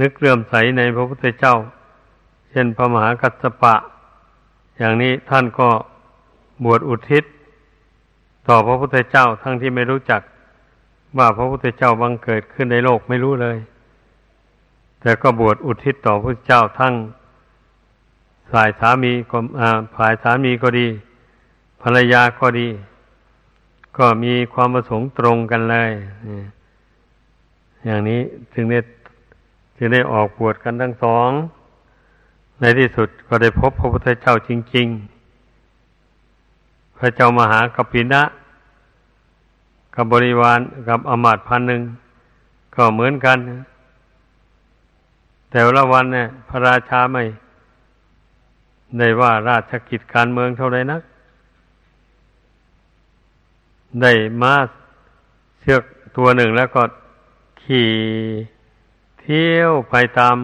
[0.00, 1.54] นึกเลื่อมใสในพระพุทธเจ้า
[2.50, 3.74] เช่นพระมหากัสสปะ
[4.78, 5.68] อย่างนี้ท่านก็
[6.64, 7.24] บวชอุทิศ
[8.48, 10.22] ต่อพระพุทธเจ้าทั้งที่ไม่รู้จัก
[11.18, 13.58] ว่าพระพุทธเจ้าบังเกิดขึ้นในโลกไม่รู้เลย
[15.00, 16.94] แต่ก็บวชอุทิศต่อพระพุทธเจ้าทั้ง
[18.52, 19.38] ฝ่ายสามีก็
[19.96, 20.88] ฝ่ายสามีก็ดี
[21.82, 22.68] ภรรยาก็ดี
[24.00, 25.90] ก็มีความประสงค์ตรงกันเลย
[27.84, 28.20] อย่างนี้
[28.52, 28.80] จึงได้
[29.76, 31.28] จึงได้ออกบวชกันทั้งสอง
[32.60, 34.86] ในที่สุดก็ได้พบพระพุทธเจ้าจริง
[36.12, 38.22] ๆ พระเจ้ามหากัปปินะ
[39.94, 41.82] กับบริวารกับอมาตพันหนึ่ง
[42.74, 43.38] ก็เหมือนกัน
[45.50, 47.22] แต่ละวันเนี่ยพระราชาไม่
[48.98, 51.02] ได้ว่าราชกิจการเมืองเท่าไรนัก
[54.02, 54.54] ได้มา
[55.60, 55.82] เชือก
[56.16, 56.82] ตัวหนึ่งแล้วก็
[57.62, 57.90] ขี่
[59.20, 60.36] เที่ยวไปตาม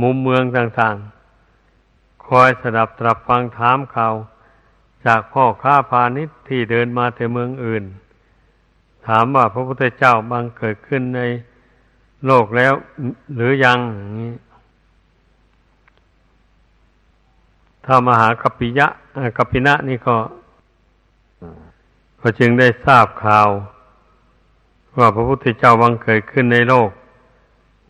[0.00, 4.14] มุมเมืองต่างๆ คอยสดับตรับฟังถามข่าว
[5.06, 7.84] จากพ่อค้าพาณิชย์ที่เดินมาแต่เมืองอื่น
[9.06, 11.20] ถามว่าพระพุทธเจ้าบังเกิดขึ้นใน
[12.26, 12.72] โลกแล้ว
[13.34, 13.78] หรือยัง
[17.84, 18.86] ถ้ามหากปิยะ
[19.36, 20.16] กัปปินะนี่ก็
[22.22, 23.48] ก็จึงได้ทราบข่าว
[24.98, 26.90] ว่าพระพุทธเจ้าบังเกิดขึ้นในโลก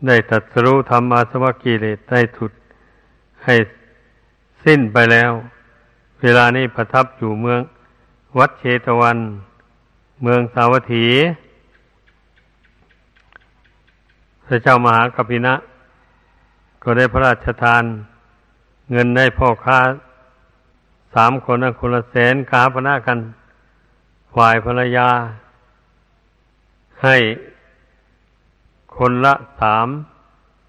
[0.06, 2.52] ได้ตัดสู้ธรรมอาสวะกิเลสได้ถุด
[3.44, 3.54] ให้
[4.64, 5.32] สิ้นไปแล้ว
[6.22, 7.60] เวลานี้ประทับอยู่เมือง
[8.38, 9.18] วัดเชตวัน
[10.22, 11.06] เมืองสาวัตถี
[14.46, 15.54] พระเจ้ามหากัปปินะ
[16.82, 17.82] ก็ได้พระราชทาน
[18.90, 19.78] เงินได้พ่อค้า
[21.14, 23.18] สามคนนะคนละแสนกาพนากัน
[24.34, 25.08] ฝ่ายภรรยา
[27.02, 27.16] ให้
[28.96, 29.88] คนละสาม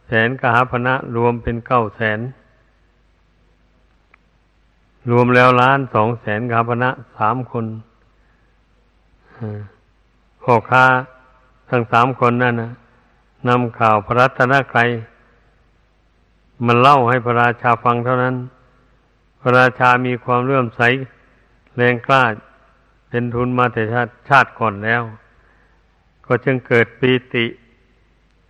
[0.08, 2.20] แสนกาพนะรวมเป็นเก้าแสน
[5.10, 7.66] รวมแล้วล้านสองแสนกาพนะสามคน
[10.44, 10.86] พ่อค้า
[11.70, 12.72] ทั้งสามคนนั่นนะ
[13.48, 14.90] นำข่าวพระรัตนกรัย
[16.66, 18.36] มันเล่าให้พระราชาฟังเท่านั้น
[19.42, 20.82] พระราชามีความเลื่อมใส
[21.76, 22.24] แรงกล้า
[23.16, 25.04] เป็นทุนมาแต่ชาติชาติก่อนแล้ว
[26.26, 27.46] ก็จึงเกิดปีติ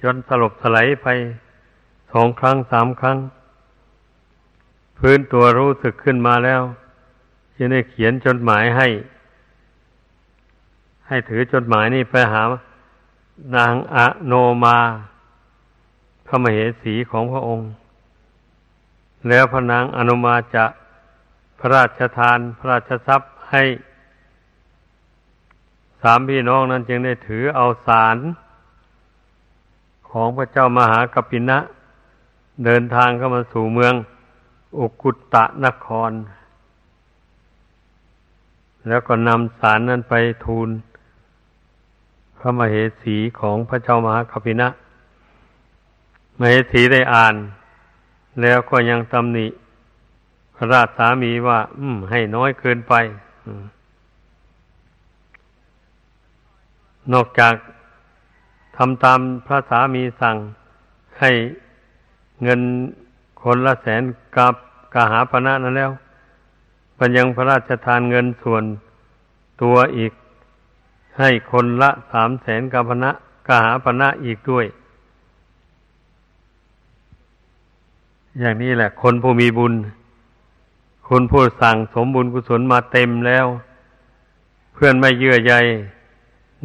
[0.01, 1.07] จนสลบสลายไป
[2.11, 3.17] สองครั้งสามครั้ง
[4.97, 6.61] พื้นตัวรู้สึกขึ้นมาแล้ว
[7.55, 8.87] จึงได้เขียนจดหมายให้
[11.07, 12.41] ให้ถือจดหมายนี่ไปหา
[13.55, 14.77] นางอะโนมา
[16.25, 17.69] พระมเหสีของพระองค์
[19.29, 20.65] แล้วพระนางอนุมาจะ
[21.59, 23.63] พระราชทานพระราชทรัพย์ให้
[26.05, 28.17] สามพี่น้องนั้นจึงได้ถือเอาสาร
[30.09, 31.59] ของพระเจ้ามหากปินะ
[32.65, 33.93] เดินทางเข้ามาสู่เมือง
[34.77, 36.11] อุกุตตะนคร
[38.87, 40.13] แล้วก็นำสารนั้นไป
[40.45, 40.69] ทูล
[42.39, 44.67] พระมเหสีของพระเจ้ามหากปินะ
[46.39, 47.35] มเหสีได้อ่าน
[48.41, 49.47] แล้วก็ยังตำหนิ
[50.55, 52.93] พระราชสามีว่า อืม ให้น้อยเกินไป
[57.13, 57.53] นอกจาก
[58.77, 60.35] ทำตามพระสามีสั่ง
[61.19, 61.31] ให้
[62.43, 62.61] เงิน
[63.43, 64.03] คนละแสน
[64.35, 64.53] กับ
[64.93, 65.91] กาหาปณะนั้นแล้ว
[66.97, 68.63] ปัญญังพระราชทานเงินส่วน
[69.61, 70.11] ตัวอีก
[71.19, 73.11] ให้คนละสามแสนกาพณะ
[73.47, 74.65] กาหาปณะอีกด้วย
[78.39, 79.73] อย่างนี้แหละ คนผู้มีบุญ
[81.09, 83.45] คนผู้สั่งสมบุญกุศลมาเต็มแล้ว
[84.73, 85.53] เพื่อนไม่เยื่อใย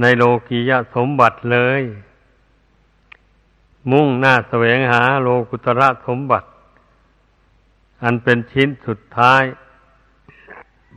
[0.01, 1.83] ในโลกียะสมบัติเลย
[3.91, 6.49] มุ่งหน้าแสวงหาโลกุตระสมบัติ
[8.03, 9.43] อันเป็นชิ้นสุดท้าย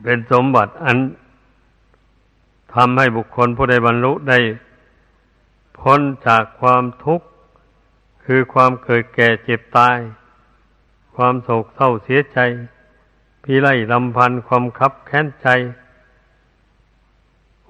[0.04, 0.98] เป็นสมบัติอัน
[2.74, 4.40] ทำให้บุคคลผู้ใดบรรลุได้
[5.80, 7.28] พ้นจากความทุกข์
[8.26, 9.98] คือความเกิดแก่เจ็บตาย
[11.16, 12.40] ความโศกเศร้าเสียใจ
[13.44, 15.48] พิไรลำพันธ์ความคับแค้นใจ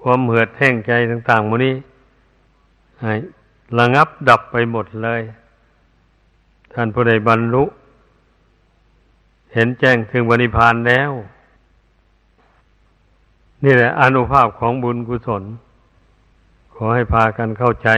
[0.02, 1.74] ความเหือดแห้งใจต่างๆมูนี้
[3.78, 5.22] ระงับดับไปหมดเลย
[6.72, 7.64] ท่านผู้ใดบรรลุ
[9.54, 11.10] เห็นแจ้งถึงวณิพานแล้ว
[13.64, 15.42] นี่แหละอนุภาพของบุญกุศล
[16.74, 17.88] ขอให้พากันเข้าใจ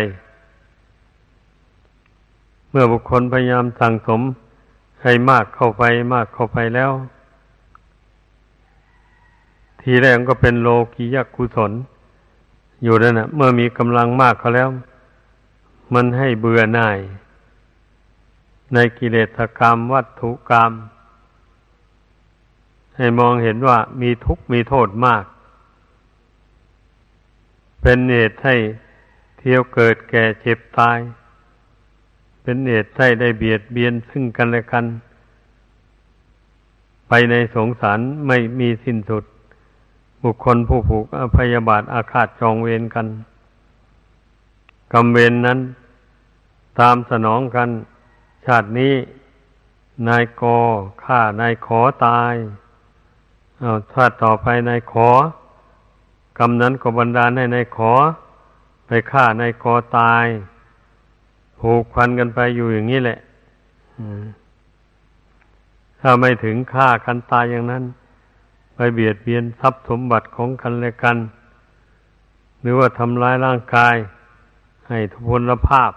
[2.70, 4.20] เมื่อบุคคลพยายามสั่งสม
[5.02, 5.82] ให้มากเข้าไป
[6.14, 6.92] มากเข้าไปแล้ว
[9.80, 11.72] ทีแรกก็เป็นโลกียกุศล
[12.82, 14.68] อยู่นั่นนะเมื่อมีกำลังมากเขาแล้ว
[15.94, 16.98] มันให้เบื่อหน่าย
[18.74, 20.72] ในกิเลสกรรมวัตถุกรรม
[22.96, 25.24] ให้มองเห็นว่ามีทุกข์มีโทษมาก
[27.80, 28.56] เป็นเหตุให้
[29.38, 30.98] เที่ยวเกิดแก่เจ็บตาย
[32.42, 34.84] เป็นเหตุให้ได้เบียดเบียนซึ่งกันและกัน
[37.08, 39.24] ไปในสงสารไม่มีสิ้นสุด
[40.24, 41.04] บุคคลผู้ผูก
[41.37, 43.06] พยาบาทอาฆาตจองเวรกัน
[44.92, 45.58] กรรมเวรนนั้น
[46.80, 47.68] ตามสนองกัน
[48.46, 48.94] ชาตินี้
[50.08, 50.58] นายกอ
[51.04, 52.34] ฆ่านายขอตาย
[53.60, 55.08] เอาชาติต่อไปนายขอ
[56.38, 57.92] กรรมนั้นก็บันดาลให้นายขอ
[58.87, 60.24] ไปฆ่านายกอตาย
[61.60, 63.18] ผูกพันกันไปอยู่อย่างนี้แหละ
[66.00, 67.84] ถ้าไม่ถึงฆ่ากันตายอย่างนั้น
[68.74, 71.16] ไปเบียดเบียนทรัพย์สมบัติของกันและกัน
[72.60, 73.94] หรือว่าทำร้ายร่างกาย
[74.88, 75.92] ให้ทุพพลภาพ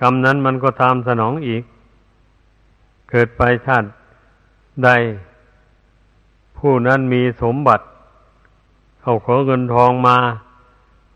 [0.00, 1.62] กรรมนั้นมันก็ตามสนองอีก
[3.10, 3.88] เกิดไปชาติ
[4.84, 4.90] ใด
[6.58, 7.84] ผู้นั้นมีสมบัติ
[9.00, 10.18] เขาขอเงินทองมา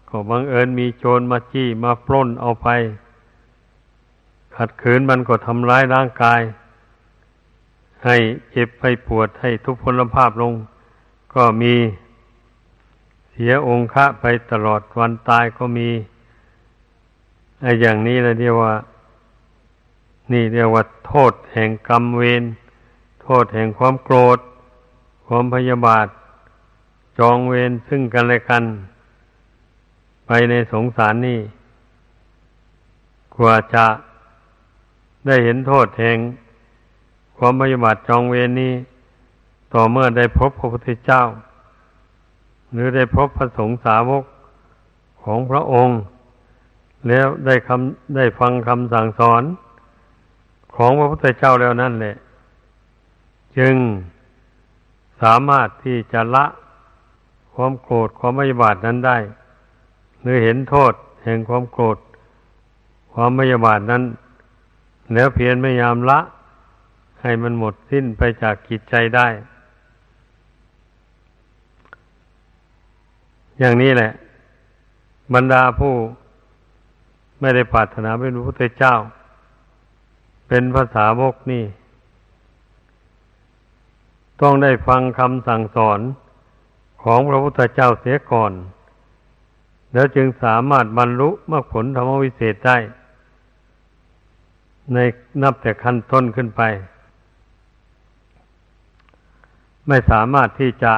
[0.08, 2.68] ก็บังเอิญมีโจรมาจี้มาปล้นเอาไป
[4.56, 6.40] ขัดขืนมันก็ทำร้ายร่างกาย
[8.04, 8.16] ให้
[8.52, 10.52] เจ็บให้ปวดให้ทุพพลภาพลง
[11.34, 11.74] ก็มี
[13.30, 15.88] เสียองค์ะไปตลอดวันตายก็มี
[17.62, 18.74] ไอ้อย่างนี้เลยเรียกว่า
[20.32, 22.42] นี่เรียกว่าโทษแห่งกรรมเวร
[23.22, 24.38] โทษแห่งความโกรธ
[25.26, 26.06] ความพยาบาท
[27.18, 28.64] จองเวรซึ่งกันและกัน
[30.26, 31.40] ไปในสงสารนี่
[33.36, 33.86] กว่าจะ
[35.26, 36.18] ได้เห็นโทษแห่ง
[37.38, 38.74] ความปฏิบัติจองเวรนี้
[39.74, 41.22] ต่อเมื่อได้พบพระพุทธเจ้า
[42.72, 44.24] หรือได้พบพระสงฆ์สาวก
[45.22, 45.98] ของพระองค์
[47.08, 49.42] แล้วได้คำได้ฟังคำสั่งสอน
[50.76, 52.16] ของพระพุทธเจ้าแล้วนั่นแหละ
[53.58, 53.74] จึง
[55.22, 56.46] สามารถที่จะละ
[57.54, 59.16] ความโกรธความไม่บาทนั้นได้
[60.20, 60.92] หรือเห็นโทษ
[61.24, 61.98] แห่งความโกรธ
[63.12, 64.02] ความไม่ยาบาทนั้น
[65.14, 66.18] แล้วเพียรไม่ยามละ
[67.22, 69.28] ให้มันหมดสิ้นไปจากกิจใจได้
[73.58, 74.12] อย่างนี้แหละ
[75.34, 75.94] บรรดาผู้
[77.40, 78.94] ไม่ได้ปรารถนาเป็นพระพุทธเจ้า
[80.48, 81.64] เป็นภาษาวกนี่
[84.40, 86.00] ต้องได้ฟังคำสั่งสอน
[87.02, 88.52] ของพระพุทธเจ้าเสียก่อน
[89.92, 92.76] แล้วจึงสามารถบรรลุมรรคผลธรรมวิเศษได้
[94.94, 94.98] ใน
[95.42, 96.62] นับแต่ขั้นต้นขึ้นไป
[99.88, 100.92] ไม่สามารถที่จะ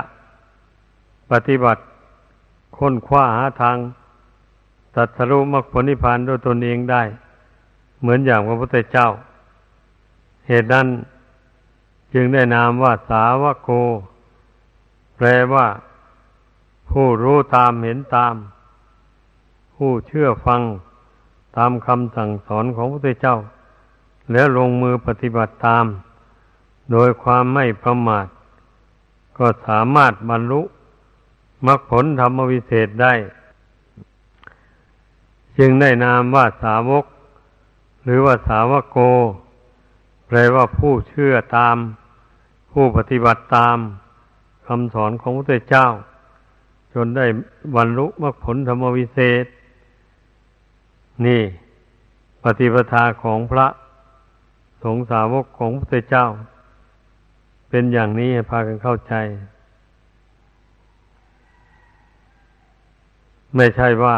[1.30, 1.82] ปฏิบัติ
[2.78, 3.76] ค้นคว้าหาทาง
[4.96, 7.02] ตัดสรุมรรคผลนิพพานด้วยตนเองได้
[8.00, 9.08] เหมือนอย่างพระพุทธเจ้า
[10.46, 10.86] เหตุนั้น
[12.14, 13.70] จึงได้นามว่าสาวโก
[15.16, 15.66] แปลว่า
[16.90, 18.34] ผู้รู้ตามเห็นตาม
[19.76, 20.60] ผู้เชื่อฟัง
[21.56, 23.36] ตามคำสั่งสอนของพระพุทธเจ้า
[24.32, 25.84] แล้วลงมือปฏิบัติตาม
[26.92, 28.26] โดยความไม่ประมาท
[29.40, 30.60] ก็สามารถบรรลุ
[31.66, 33.14] มรรคผลธรรมวิเศษได้
[35.58, 37.04] จึงได้นามว่าสาวก
[38.04, 38.98] หรือว่าสาวกโก
[40.26, 41.76] แปลว่าผู้เชื่อตาม
[42.72, 43.76] ผู้ปฏิบัติตาม
[44.66, 45.86] คำสอนของพระเจ้า
[46.94, 47.26] จนได้
[47.76, 49.44] บรรลุมรรคผลธรรมวิเศษ
[51.26, 51.42] นี่
[52.42, 53.66] ปฏิปทาของพระ
[54.82, 56.26] สงฆ์สาวกของพระเจ้า
[57.70, 59.14] เป็นอย่างนี้พากันเข้าใจ
[63.56, 64.16] ไม่ใช่ว่า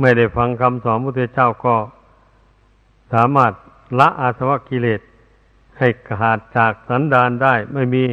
[0.00, 1.76] ไม่ได้ฟังคำสอนพระเจ้าก็
[3.12, 3.52] สามารถ
[3.98, 5.00] ละอาสวะกิเลส
[5.78, 8.04] ให้ขาดจากสันดานได้ไม่มี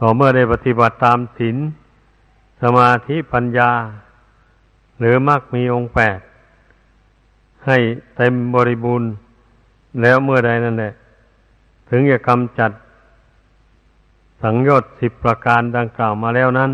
[0.00, 1.56] ต่อเมื่อได้ปฏิบัติตามศีล
[2.62, 3.70] สมาธิปัญญา
[4.98, 6.18] หรือมรรคมีองค์แปด
[7.66, 7.78] ให้
[8.16, 9.10] เต็มบริบูรณ์
[10.00, 10.92] แล้วเมื่อใดนั่นแหละ
[11.88, 12.70] ถึงจะกำจัด
[14.42, 16.70] สังโยชน์สิบประการดังกล่าวมาแล้วนั้น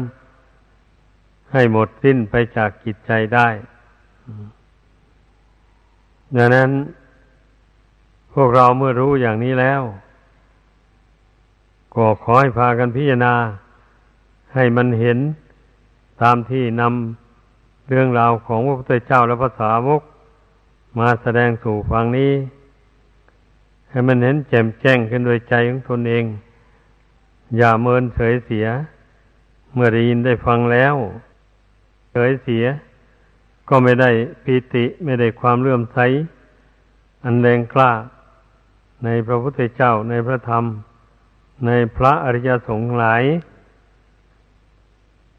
[1.52, 3.48] ให้หมดสิ้นไปจากกิจใจได้
[6.36, 6.70] ดังนั้น
[8.34, 9.82] พวกเราเมื่อรู้อย่างนี้แล้ว
[11.94, 13.34] ก็ขอให้พากันพิจารณา
[14.54, 15.18] ให้มันเห็น
[16.22, 20.02] ตามที่นำเรื่องราวของพระพุทธเจ้าและพระสาวก
[20.98, 22.32] มาแสดงสู่ฟังนี้
[23.90, 26.24] ให้มันเห็นแจ่มแจ้งขึ้นโดยใจของตนเอง
[27.56, 28.66] อย่าเมินเฉยเสีย
[29.74, 30.94] เมื่อได้ยินได้ฟังแล้ว
[32.12, 32.64] เฉยเสีย
[33.68, 34.10] ก็ไม่ได้
[34.44, 35.98] ปีติไม่ได้ความเลื่อมใส
[37.24, 37.92] อันแรงกล้า
[39.04, 40.64] ในพระพุทธเจ้าในพระธรรม
[41.66, 43.24] ในพระอริยสงฆ์หลาย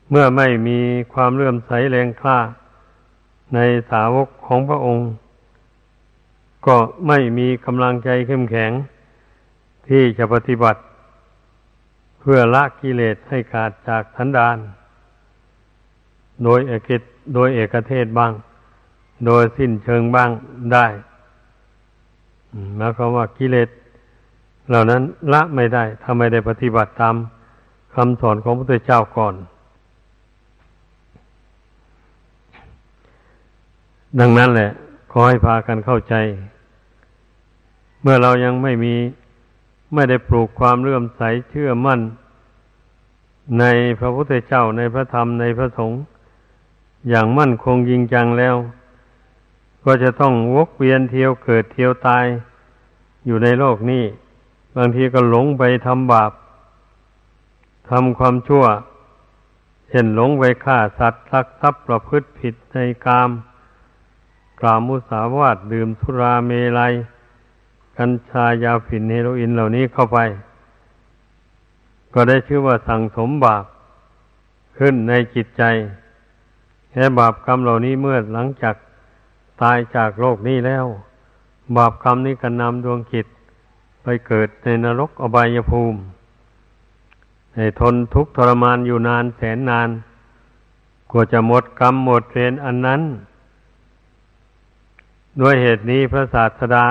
[0.10, 0.80] เมื่อไม่มี
[1.14, 2.40] ความเลื่อมใสแรงกล้า
[3.54, 3.60] ใน
[3.92, 5.06] สาวกของพระองค์
[6.66, 6.76] ก็
[7.08, 8.72] ไม่มีกำลังใจเข้มแข็ง
[9.88, 10.80] ที่จะปฏิบัติ
[12.20, 14.58] เพื่อละกิเลสให้ขาดจากทันดาน
[16.44, 16.90] โดยเอก
[17.34, 18.32] โดยเอกเทศบ้าง
[19.26, 20.30] โดยสิ้นเชิงบ้าง
[20.74, 20.86] ได้
[22.76, 23.70] หมายความว่ากิเลส
[24.70, 25.02] เหล่านั้น
[25.34, 27.16] ละไม่ได้ถ้าไม่ได้ปฏิบัติตาม
[27.96, 29.36] คำสอนของพระพุทธเจ้าก่อน
[34.20, 34.72] ดังนั้นแหละ
[35.12, 36.16] ขอให้พากันเข้าใจ
[38.02, 38.96] เมื่อเรายังไม่มี
[39.94, 42.00] ไม่ได้ปลูกความเลื่อมใสเชื่อมั่น
[43.60, 43.66] ใน
[44.00, 46.02] พระพุทธเจ้าในพระธรรมในพระสงฆ์
[47.10, 48.56] อย่างมั่นคงยิงจังแล้ว
[49.86, 52.26] ก็จะต้องวกเวียนเที่ยวเกิดเที่ยวตาย
[53.26, 54.04] อยู่ในโลกนี้
[54.76, 56.32] บางทีก็หลงไปทำบาป
[57.90, 58.66] ทำความชั่ว
[59.90, 63.30] เช่นหลงไปฆ่าสัตว์ลักทรัพย์ประพฤติผิดในกาม
[64.62, 66.94] กล่าวมุสาวาทดื่มสุราเมลัย
[67.98, 70.18] กัญชายาฝิ่นเฮโรอีนเหล่านี้เข้าไป
[72.14, 73.66] ก็ได้ชื่อว่าสั่งสมบาป
[74.78, 75.64] ขึ้นในจิตใจ
[76.92, 78.76] แค่บาปกรรมเหล่านี้เมื่อหลังจาก
[79.62, 80.86] ตายจากโลกนี้แล้ว
[81.78, 83.26] บาปกรรมนี้ก็นำดวงจิต
[84.04, 86.00] ไปเกิดในนรกอบายภูมิ
[87.56, 89.90] ให้ทนทุกข์ทรมานอยู่นานแสนนาน
[91.12, 93.02] กว่าจะหมดกรรมหมดเวรอันนั้น
[95.42, 96.88] ด้วยเหตุนี้พระศาสดา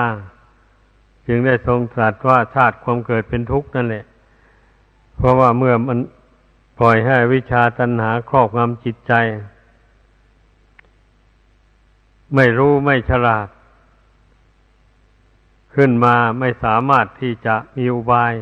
[1.27, 4.05] จึงได้ทรงตรัสว่าชาติความเกิดเป็นทุกข์นั่นแหละ
[5.15, 5.99] เพราะว่าเมื่อมัน
[6.79, 9.13] ปล่อยให้วิชาตัณหาครอบงำจิตใจ
[12.35, 13.47] ไม่รู้ไม่ฉลาด
[15.75, 18.33] ขึ้นมาไม่สามารถที่จะมีอุบาย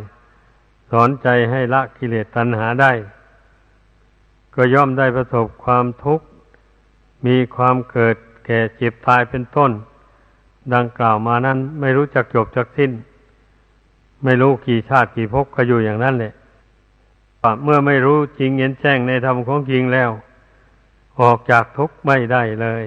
[0.92, 2.92] สอนใจให้ละกิเลสตัณหาได้
[4.56, 6.26] ก็ย่อมได้ประสบความทุกข์
[7.26, 8.16] มีความเกิด
[8.48, 9.72] แก่เจ็บตายเป็นต้น
[10.74, 12.92] ดังกล่าวมานั้น ไม่รู้จักจบจักสิ้น
[14.24, 16.34] ไม่รู้กี่ชาติกี่ภพก็อยู่อย่างนั้นแหละ
[17.64, 20.10] เมื่อไม่รู้จริงเห็นแจ้งในธรรมของจริงแล้ว
[21.22, 22.84] ออกจากทุกข์ไม่ได้เลย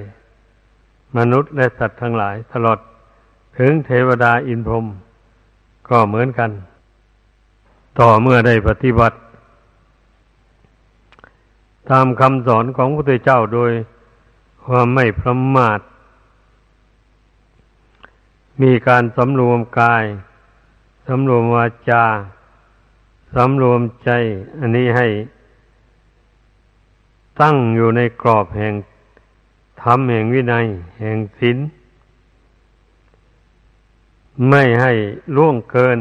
[1.16, 2.78] มนุษย์และสัตว์ทั้งหลาย ตลอด
[3.58, 4.86] ถึงเทวดาอินพรหม
[5.88, 6.50] ก็เหมือนกัน
[7.98, 9.16] ต่อเมื่อได้ปฏิบัติ
[11.90, 13.70] ตามคำสอนของพระพุทธเจ้าโดย
[14.64, 15.80] ความไม่ประมาท
[18.62, 20.04] มีการสำรวมกาย
[21.06, 22.04] สำรวมวาจา
[23.34, 24.10] สำรวมใจ
[24.58, 25.08] อันนี้ให้
[27.40, 28.74] ตั้งอยู่ในกรอบแห่ง
[29.82, 30.66] ธรรมแห่งวินัย
[31.00, 31.58] แห่งศีล
[34.48, 34.92] ไม่ให้
[35.36, 35.98] ล่วงเกิน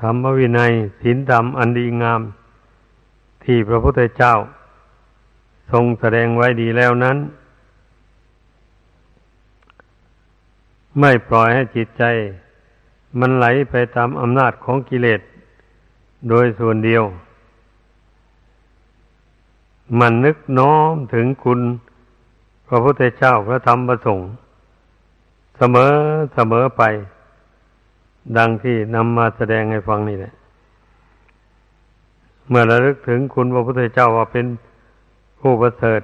[0.00, 2.20] ธรรมวินัยศีลธรรมอันดีงาม
[3.44, 4.34] ที่พระพุทธเจ้า
[5.70, 7.16] ทรงแสดงไว้ดีแล้วนั้น
[11.00, 12.04] ไม่ปล่อยให้จิตใจ
[13.20, 15.20] มันไหลไปตามอำนาจของกิเลส
[16.28, 17.04] โดยส่วนเดียว
[20.00, 21.60] มันนึกน้อมถึงคุณ
[22.68, 24.28] พระพุทธเจ้าพระธรรมพระสงฆ์
[25.56, 25.92] เสมอ
[26.34, 26.82] เสมอไป
[28.36, 30.32] ดังที่นำมาแสดงให้ฟังนี่แหละ
[32.48, 34.46] เมื่อระลึกถึงคุณพระพุทธเจ้าว่าเป็น
[35.40, 36.00] ผู้ประเสริฐ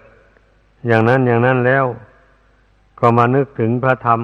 [0.87, 1.85] อย่างนั้นอย่างนั้นแล้ว
[3.01, 4.21] ก็มานึกถึงพระธรรม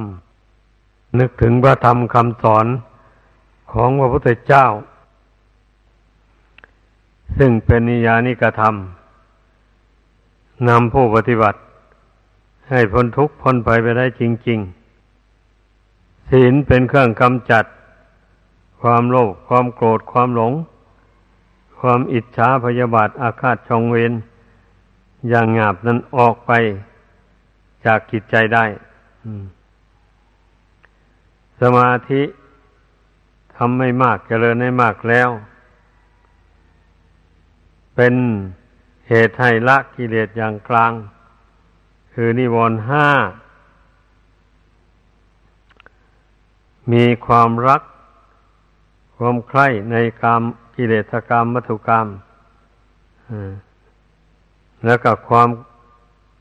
[1.19, 2.67] นึกถึงพระธรรมคำสอน
[3.73, 4.67] ของพระพุทธเจ้า
[7.39, 11.59] ซึ่งเป็นนิยานิกระทำนำผู้ปฏิบัติ
[12.71, 14.59] ให้พ้นทุกข์พ้นภัยไปได้จริง
[15.45, 17.65] ๆ ศีลเป็นเครื่องกำจัด
[18.81, 20.53] ความโลภความโกรธความหลง
[21.81, 24.13] ความอิจฉาพยาบาทอาฆาตชองเวร
[25.29, 26.53] อย่างหยาบนั้นออกไป
[27.85, 28.65] จากกิจใจได้
[29.25, 29.43] อืม
[31.61, 32.23] สมาธิ
[33.55, 35.31] ทำไม่มากเจริญไม่มากแล้ว
[37.95, 38.15] เป็น
[39.09, 40.93] เหตุให้ละกิเลสอย่างกลาง
[42.13, 43.09] คือนิวรณ์ห้า
[46.93, 47.83] มีความรัก
[49.17, 50.43] ความใคร่ในกรรม
[50.77, 52.07] กิเลสกรรมวัตถุกรรม
[54.85, 55.49] แล้วก็ความ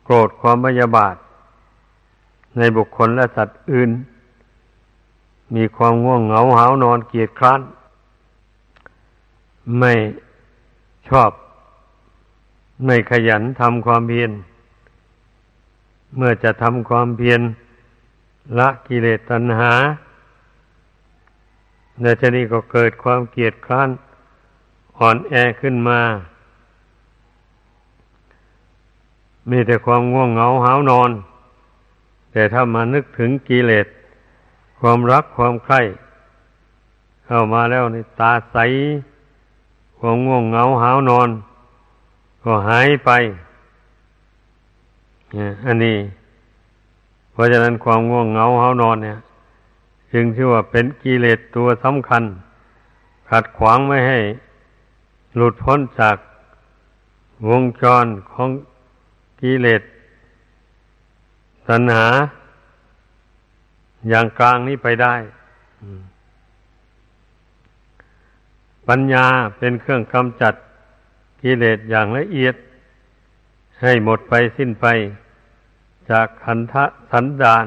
[0.04, 1.16] โกรธความพยาบาท
[2.58, 3.90] ในบุคคลและสัตว์อื่น
[5.54, 7.62] มีความง่วงเหงาหานอนเกียดคร้าน
[9.80, 9.94] ไม่
[11.10, 11.32] ชอบ
[12.86, 14.32] ไม่ขยันทำความเพียร
[16.16, 17.42] เมื่อจะทำความเพียร
[18.58, 19.72] ละกิเลสตัณหา
[22.02, 23.90] ในชนี้ก็เกิดความเกียดคร้าน
[24.98, 26.00] อ่อนแอขึ้นมา
[29.50, 31.12] มีแต่ความง่วงเหงาหานอน
[32.32, 33.88] แต่ถ้ามานึกถึงกิเลส
[34.88, 35.82] ความรักความใคร่
[37.26, 38.58] เข้ามาแล้วในตาใส
[40.00, 41.30] ความง่วงเหงาหานอน
[42.44, 43.12] ก็หายไป
[45.66, 45.98] อันนี้
[47.32, 49.18] เพราะฉะนั้นความง่วงเหงาหานอนเนี่ย
[50.12, 52.24] จึงชื่อว่าเป็นกิเลสตัวสำคัญ
[53.30, 54.20] ขัดขวางไม่ให้
[55.36, 56.18] หลุดพ้นจาก
[57.50, 58.50] วงจรของ
[59.42, 59.82] กิเลส
[61.68, 62.08] ตัณหา
[64.10, 65.16] อย่างกลางนี้ไปได้
[68.90, 69.26] ปัญญา
[69.58, 70.54] เป็นเครื่องกำจัด
[71.42, 72.56] กิเลสอย่างละเอียด
[73.82, 74.86] ให้หมดไปสิ้นไป
[76.10, 76.74] จากขันธ
[77.12, 77.66] สันดาน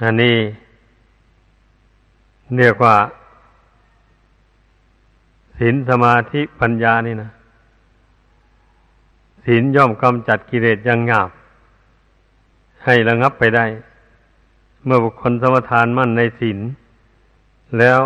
[0.00, 0.36] อันนี้
[2.56, 2.96] เรียกว่า
[5.58, 7.30] ศีลสมาธิปัญญานี่นะ
[9.44, 11.30] ศีลย่อมกำจัดกิเลสอยังหยาบ
[12.84, 13.66] ให้ระงับไปได้
[14.84, 16.58] เมื่อบุคคลสมทานมั่นในศีล
[17.78, 18.00] แล้ว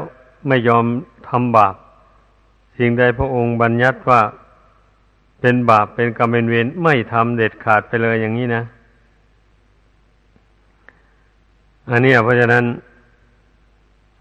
[0.46, 0.84] ไม่ยอม
[1.28, 1.74] ทำบาป
[2.76, 4.20] สิ่งใดพระองค์บัญญัติว่า
[5.40, 8.62] เป็นบาปเป็นกรรมเป็นเวรไม่ทำเด็ดขาดไปเลยอย่างนี้นะ
[11.90, 12.64] อันนี้เพราะฉะนั้น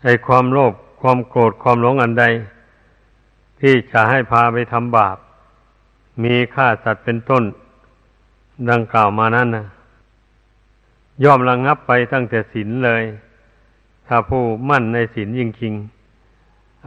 [0.03, 2.25] ไอ้ความโลภความโกรธความหลงอันใด
[3.61, 5.17] ที่จะให้พาไปทำบาป
[6.23, 7.43] มีฆ่าสัตว์เป็นต้น
[8.69, 9.65] ดังกล่าวมานั้นนะ
[11.23, 13.03] ย่อมระงงับไปตั้งแต่ศีลเลย
[14.07, 15.73] ถ้าผู้มั่นในศีลจริง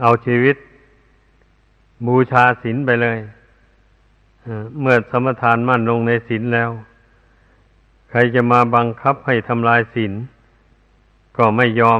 [0.01, 0.55] เอาชีวิต
[2.07, 3.17] บูชาศีลไปเลย
[4.79, 6.69] เมื่อสมทานมั่นลงในศีลแล้ว
[8.09, 10.13] ใครจะมาบังคับให้ทำลายศีล
[11.37, 11.99] ก็ไม่ยอม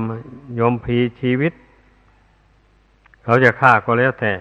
[0.60, 1.54] ยอมพีชีวิต
[3.24, 4.34] เขาจะฆ่าก็แล้วแต่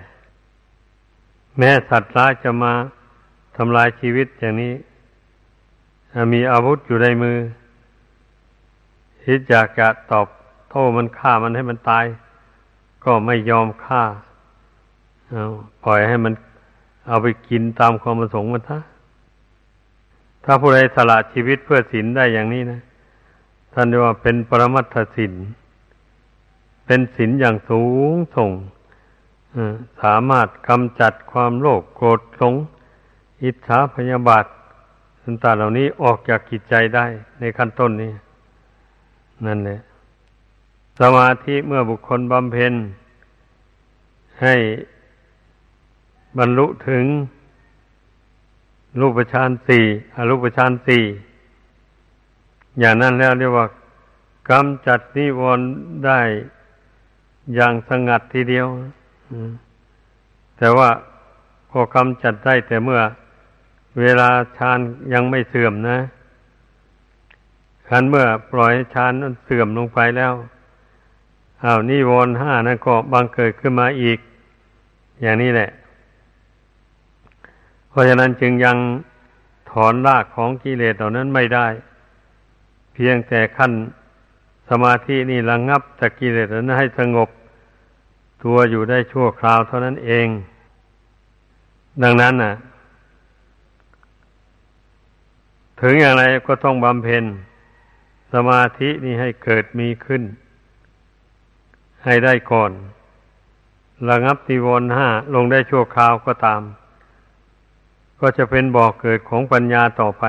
[1.58, 2.72] แม้สัตว์ร้ายจะมา
[3.56, 4.72] ทำลายชีวิตอย่างนี้
[6.32, 7.36] มีอาวุธอยู่ในมือ
[9.30, 10.26] คิดอยากจะตอบ
[10.70, 12.04] โทษมันฆ่ามันให้มันตาย
[13.04, 14.02] ก็ไม่ยอมฆ่า
[15.30, 15.50] เอา
[15.84, 16.34] ปล่อยให้มัน
[17.08, 18.78] เอาไปกินตามความประสงค์มันซะ
[20.44, 22.80] ถ้าผู้ใดสละชีวิตเพื่อศีลได้อย่างนี้นะ
[23.72, 25.34] ท่านเรียกว่าเป็นปรมัตถศีล
[26.86, 28.50] เป็นศีลอย่างสูงส่ง
[30.02, 32.54] สามารถกำจัดความโลภโกรธหลง
[33.42, 34.44] อิจฉาพยาบาท
[35.24, 37.06] ต่างๆเหล่านี้ออกจากกิจใจได้
[37.40, 38.12] ในขั้นต้นนี้
[39.46, 39.78] นั่นแหละ
[41.00, 42.74] สมาธิเมื่อบุคคลบำเพ็ญ
[44.42, 44.54] ให้
[46.38, 47.04] บรรลุถึง
[49.00, 49.84] รูปฌานสี่
[50.14, 51.02] อรูปฌานสี่
[52.78, 53.66] อย่างนั้นแล้วเรียกว่า
[54.50, 55.66] กำจัดนิวรณ์
[56.06, 56.20] ได้
[57.54, 58.66] อย่างสงัดทีเดียว
[60.58, 60.90] แต่ว่า
[61.72, 63.00] ก็กำจัดได้แต่เมื่อ
[64.00, 64.78] เวลาฌาน
[65.12, 65.98] ยังไม่เสื่อมนะ
[67.90, 70.32] คันเมื่อปล่อยฌานนั้นเสื่อมลงไปแล้ว
[71.64, 74.18] อ้าวนิวรณ์ห้านั้นก็บังเกิดขึ้นมาอีก
[75.22, 75.70] อย่างนี้แหละ
[77.88, 78.76] เพราะฉะนั้นจึงยัง
[79.70, 81.66] ถอนรากของกิเลสเหล่านั้นไม่ได้
[82.94, 83.72] เพียงแต่ขั้น
[84.68, 87.28] สมาธินี่ระงงับจากกิเลสนั้นให้สงบ
[88.44, 90.28] ตัวอยู่ได้ชั่วคราวเท่านั้นเอง
[92.02, 92.54] ดังนั้นน่ะ
[95.80, 97.24] ถึงอย่างไรก็ต้องบำเพ็ญ
[98.32, 100.22] สมาธินี่ให้เกิดมีขึ้น
[102.04, 102.72] ให้ได้ก่อน
[104.08, 106.62] ระงับติวนห้าลงได้ชั่วคราวก็ตาม
[108.20, 110.24] ก็จะเป็นบ่อกเกิดของปัญญาต่อไป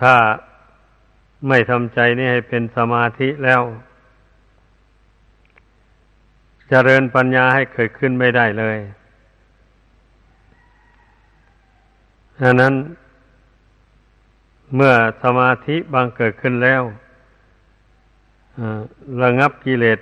[0.00, 0.14] ถ้า
[1.48, 3.62] ไม่ทำใจนี่ให้เป็นสมาธิแล้ว
[6.70, 8.78] จเจริญปัญญาให้เกิดขึ้นไม่ได้เลย
[12.42, 12.74] ดังนั้น
[14.74, 16.82] เมื่อสมาธิบางเกิดขึ้นแล้ว
[19.22, 19.98] ระงับกิเลส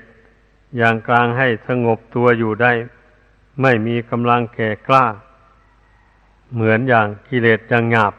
[0.77, 2.73] อย่างกลางให้สงบตัวอยู่ได้
[3.63, 5.07] ไม่มีกำลังแก่กล้า
[6.55, 8.15] เหมือนอย่างกิเลสยังหยาบ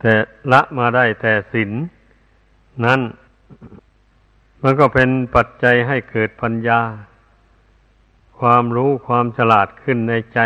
[0.00, 0.14] แต่
[0.52, 1.70] ละมาได้แต่ศีล
[2.84, 3.00] นั้น
[4.62, 6.80] มันก็เป็นปัจจัยให้เกิดปัญญา
[8.40, 10.38] ความรู้ความฉลาดขึ้นในใจ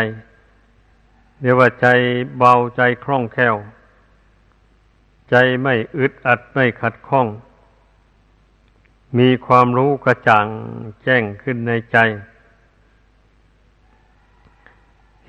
[1.41, 1.87] เรียกว่าใจ
[2.37, 3.55] เบาใจคล่องแคล่ว
[5.29, 7.27] ใจไม่อึดอัดไม่ขัดข้อง
[9.19, 10.45] มีความรู้กระจ่าง
[11.03, 11.97] แจ้งขึ้นในใจ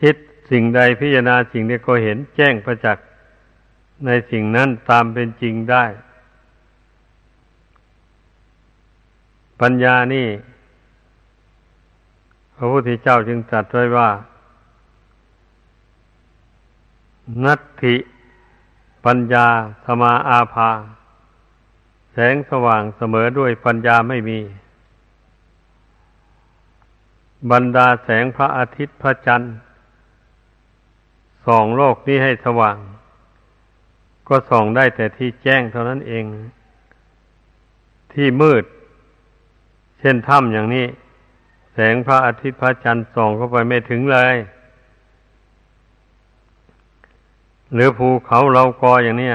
[0.01, 0.17] คิด
[0.51, 3.07] สิ่งใดพิจารณาสิ่งใดก็เห็นแจ้งประจักษ์
[4.07, 5.85] ในสิ่งนั้นตามเป็นจริงได้
[9.61, 10.29] ปัญญานี่
[12.57, 14.11] พระพุทธเจ้าจึงตรัสไว้ว่า
[17.45, 17.95] นัตถิ
[19.07, 19.49] ปัญญา
[19.85, 20.71] สมาอาภา
[22.13, 24.41] แสงสว่างเสมอด้วยปัญญาไม่มี
[27.51, 29.55] บรรดาแสงพระอาทิตย์พระจันทร์
[31.47, 32.77] ส่องโลกนี้ให้สว่าง
[34.29, 36.25] ก็ส่องได้แต่ที่แจ้งเท่านั้นเอง
[38.13, 38.65] ที่มืด
[40.01, 40.87] เช่นถ้ำอย่างนี้
[41.73, 44.35] แสงพระอาทิตย์พระจันทร์ส่องเข้าไปไม่ถึงเลย
[47.75, 49.31] หรือภูเขาเรากออย่างนี้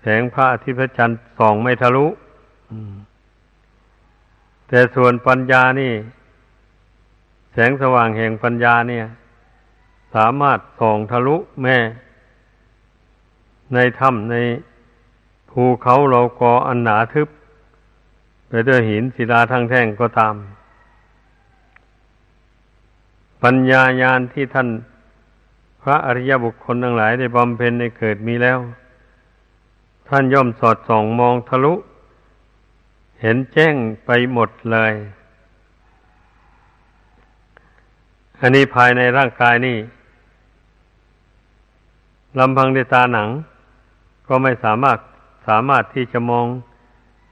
[0.00, 2.06] แสงพระอาทิตย์พระจันทร์ส่องไม่ทะลุ
[4.68, 5.92] แต่ส่วนปัญญานี่
[7.52, 9.04] แสงสว่างแห่งปัญญาเนี่ย
[10.14, 11.76] สามารถส่องทะลุแม่
[13.74, 14.36] ในถ้ำใน
[15.50, 17.28] ภูเขาเรากออันหนาทึบ
[18.48, 20.34] ไปด้วยหินศิลาทั้งแท่งก็ตาม
[23.42, 24.68] ปัญญาญาณที่ท่าน
[25.82, 28.58] พระอริยบุคคลทั้งหลายได้บำเพ็ญในเกิดมีแล้ว
[30.08, 31.74] ท่านย่อมสอดส่องมองทะลุ
[33.20, 33.74] เห็นแจ้ง
[34.04, 34.92] ไปหมดเลย
[38.40, 39.78] อันนี้ภายในร่างกายนี่
[42.38, 43.28] ลำพังด้วยตาหนัง
[44.28, 44.98] ก็ไม่สามารถ
[45.48, 46.46] สามารถที่จะมอง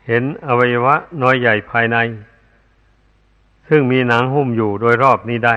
[0.06, 1.96] เห็นอวัยวะน้อยใหญ่ภายใน
[3.68, 5.56] ซึ่งมีหนังหุ้มอยู่โดยรอบนี้ได้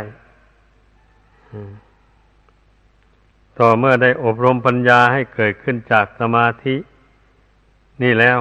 [3.59, 6.75] ต่อเมื่อได้อบรมปัญญาให้เกิดขึ้นจากสมาธิ
[8.03, 8.39] นี่แล้ว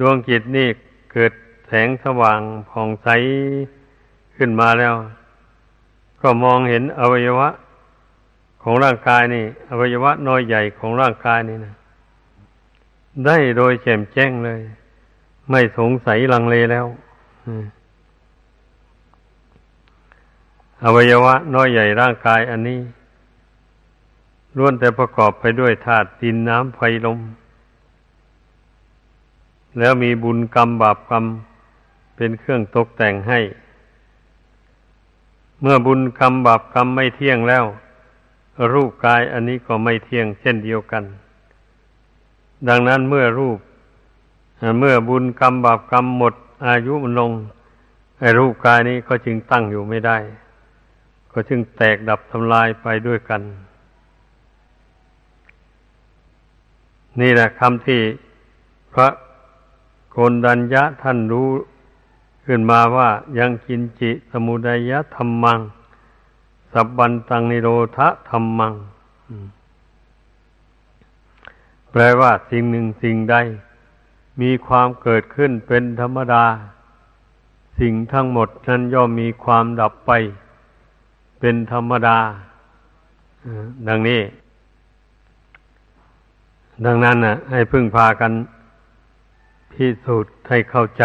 [0.00, 0.68] ดวงจิตนี่
[1.12, 1.32] เกิด
[1.68, 3.08] แสงสว่างผ่องใส
[4.36, 4.94] ขึ้นมาแล้ว
[6.22, 7.48] ก็มองเห็นอวัยวะ
[8.62, 11.74] ของร่างกายนี่ อวัยวะน้อยใหญ่ของร่างกายนี่นะ
[13.26, 14.60] ได้โดยแจ่มแจ้งเลย
[15.50, 16.86] ไม่สงสัยลังเลแล้ว
[20.84, 22.80] อวัยวะน้อยใหญ่ร่างกายอันนี้
[24.56, 27.18] ล้วนแต่ประกอบไปด้วยธาตุดินน้ำไฟลม
[29.78, 31.24] แล้วมีบุญกรรมบาปกรรม
[32.16, 33.40] เป็นเครื่องตกแต่งให้
[35.60, 37.64] เมื่อบุญกรรมบาปกรรมไม่เที่ยงแล้ว
[38.72, 41.04] รูปกายอันนี้ก็ไม่เที่ยงเช่นเดียวกัน
[42.68, 43.58] ดังนั้นเมื่อรูป
[44.78, 46.34] เมื่อบุญกรรมบาปกรรมหมด
[46.66, 47.30] อายุมันลง
[48.20, 50.18] ไอ้รูปกายนี้ก็จึงตั้งอยู่ไม่ได้
[51.32, 53.42] ก็จึงแตกดับทำลายไปด้วยกัน
[57.20, 58.00] นี่แหละคำที่
[58.92, 59.08] พระ
[60.10, 61.48] โกนดัญญะท่านรู้
[62.46, 63.08] ขึ้นมาว่า
[63.38, 65.60] ยังกินจิสมุดยะธรรมัง
[66.72, 67.98] สับบันตังนิโรธ
[68.30, 68.74] ธรรมัง
[71.90, 73.36] แปลว่าสิ่งหนึ่งสิ่งใด
[74.40, 76.44] มีความเกิดขึ้นเป็นธรรมดา
[77.78, 80.10] สิ่งทั้งหมดนั้นย่อมมีความดับไป
[81.40, 82.18] เป็นธรรมดา
[83.88, 84.20] ดังนี้
[86.84, 88.32] ดังนั้นนะให้พึ่งพากัน
[89.72, 91.04] พิสูจน์ให้เข้าใจ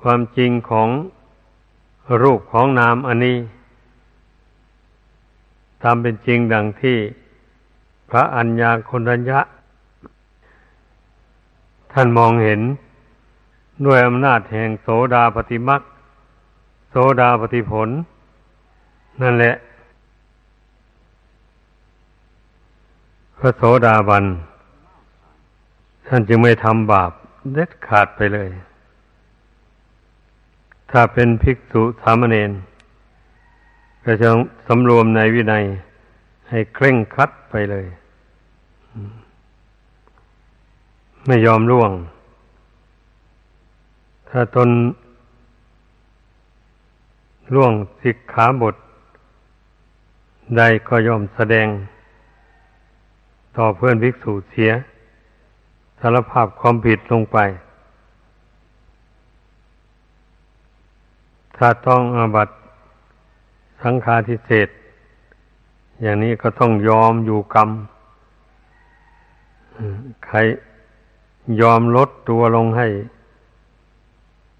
[0.00, 0.88] ความจริงของ
[2.22, 3.36] รูปของนามอันนี้
[5.82, 6.98] ตามเป็นจริงดังที่
[8.10, 9.40] พระอัญญาคนรัญญะ
[11.92, 12.60] ท่านมองเห็น
[13.86, 15.82] ด้วยอำนาจแห่งโสดาปฏิมัก
[16.90, 17.88] โสดาปฏิผล
[19.22, 19.54] นั่นแหละ
[23.38, 24.24] พระโสดาบัน
[26.06, 27.12] ท่านจึงไม่ทำบาป
[27.52, 28.48] เด็ดขาดไปเลย
[30.90, 32.50] ถ้าเป็นภิกษุสามเณร
[34.04, 34.28] ก็จะ
[34.66, 35.64] สำรวมในวินัย
[36.48, 37.86] ให้เคร่งคัดไปเลย
[41.26, 41.90] ไม่ยอมล่วง
[44.30, 44.68] ถ้าตน
[47.54, 47.72] ล่วง
[48.02, 48.74] สิกขาบท
[50.56, 51.66] ใดก็ยอมแสดง
[53.56, 54.70] ต่อเพื่อนภิกษุเสีย
[56.00, 57.38] สารภาพความผิดลงไป
[61.56, 62.48] ถ้าต้องอาบัต
[63.82, 64.68] สังฆาทิเศษ
[66.02, 67.70] อย่างนี้ก็ต้องยอมอยู่กรรม
[70.26, 70.38] ใคร
[71.60, 72.88] ยอมลดตัวลงให้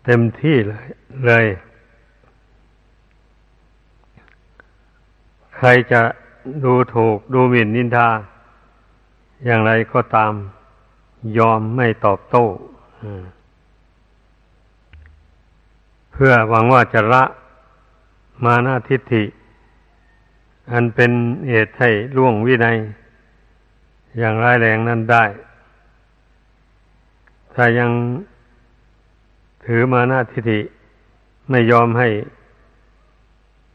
[0.05, 0.87] เต็มที่เลย
[1.27, 1.47] เลย
[5.57, 6.01] ใครจะ
[6.65, 8.09] ดูถูกดูหมิ่นนินทา
[9.45, 10.33] อย่างไรก็ตาม
[11.39, 12.45] ยอมไม่ตอบโต้
[16.13, 17.25] เพื่อหวังว่าจะละ
[18.45, 19.25] มานาทิฏฐิ
[20.73, 21.11] อันเป็น
[21.49, 22.77] เหตุให้ล่วงวินัย
[24.19, 25.25] อย่างร้ายแรงนั้นได้
[27.55, 27.91] ถ้ายัง
[29.65, 30.61] ถือมานาทิฏฐิ
[31.51, 32.09] ไม่ยอมให้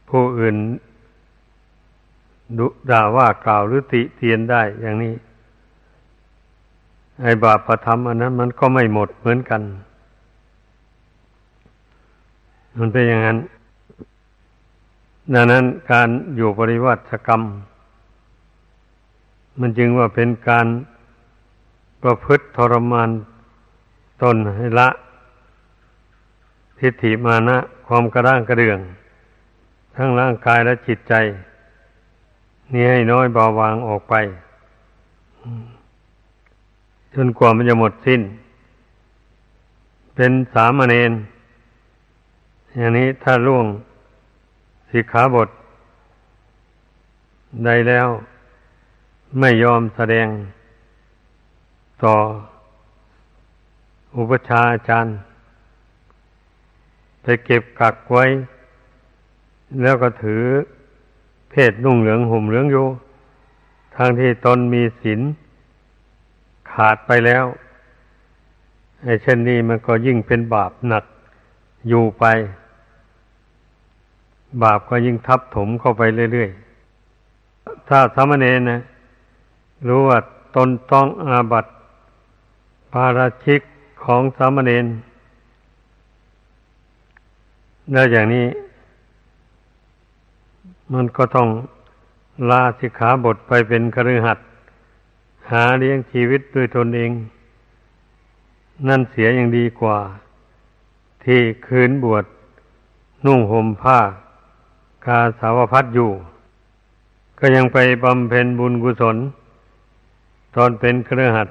[0.09, 0.55] ผู้อื่น
[2.59, 5.13] ดุด่าว่ากล่าวหรือติเตียนได้อย่างนี้
[7.21, 9.61] ไอ้บาปประทำอันนั้นมันก็ไม่หมดเหมือนกัน
[12.77, 13.37] มันเป็นอย่างนั้น
[15.33, 17.41] ดังนั้นการอยู่ปริวัติกรรม
[19.59, 20.67] มันจึงว่าเป็นการ
[22.03, 23.09] ประพฤติทรมาน
[24.21, 24.89] ตนให้ละ
[26.79, 27.57] ทิฏฐิมานะ
[27.87, 28.79] ความกระด้างกระเดือง
[29.95, 31.13] ทั้งร่างกายและจิตใจ
[32.71, 34.13] นี่ให้น้อยเบาบางออกไป
[37.13, 38.21] จนกว่ามันจะหมดสิ้น
[40.15, 41.11] เป็นสามเณร
[42.75, 43.65] อย่างนี้ถ้าล่วง
[44.91, 45.49] สิกขาบท
[47.65, 48.07] ใดแล้ว
[49.39, 50.27] ไม่ยอมแสดง
[52.03, 52.15] ต่อ
[54.17, 55.13] อุปชาอาจารย์
[57.21, 58.25] ไปเก็บกักไว้
[59.81, 60.43] แล้วก็ถือ
[61.49, 62.85] เพศนุ่งเหลืองห่มเหลืองอยู่
[63.95, 65.21] ทางที่ตนมีศีล
[66.71, 67.45] ขาดไปแล้ว
[69.03, 71.05] ไอ้เช่นนี้มันก็ยิ่งเป็นบาปหนัก
[71.87, 72.25] อยู่ไป
[74.63, 76.01] บาปก็ยิ่งทับถมเข้าไป
[76.31, 78.81] เรื่อยๆ ถ้าสามเณรนะ
[79.87, 80.19] รู้ว่า
[80.55, 81.71] ตนต้องอาบัติ
[82.91, 83.61] ปาราชิก
[84.03, 84.85] ของสามเณร
[87.91, 88.45] แล้วอย่างนี้
[90.93, 91.49] มันก็ต้อง
[92.49, 94.47] ลาสิกขาบทไปเป็นคฤหัสถ์
[95.49, 97.11] หาเลี้ยงชีวิตด้วยตนเอง
[98.87, 99.97] นั่นเสียอย่างดีกว่า
[101.23, 102.25] ที่คืนบวช
[103.25, 103.99] นุ่งห่มผ้า
[105.05, 106.11] กาสาวพัดอยู่
[107.39, 109.17] ก็ยังไปบำเพ็ญบุญกุศล
[110.55, 111.47] ตอนเป็นเครือหัด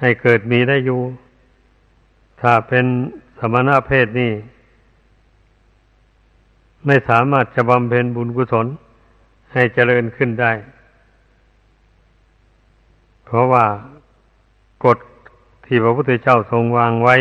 [0.00, 1.00] ให้เกิดมีได้อยู่
[2.40, 2.84] ถ้าเป็น
[3.38, 4.32] สมณะเพศนี่
[6.86, 8.66] ไม่สามารถจะบำเพ็ญบุญกุศล
[9.52, 10.52] ให้เจริญขึ้นได้
[13.30, 13.66] เพราะว่า
[14.84, 14.98] กฎ
[15.66, 17.16] ที่พระพุทธเจ้าทรงวางไว้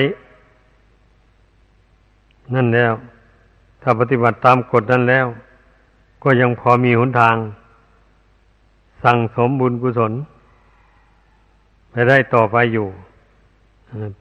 [2.54, 2.94] นั่นแล้ว
[3.82, 5.26] ถ้าปฏิบัติตามกฎนั้นแล้ว
[6.24, 7.36] ก็ยังพอมีหนทาง
[9.04, 10.14] สั่งสมบุญกุศล
[11.92, 12.88] ไปได้ต่อไปอยู่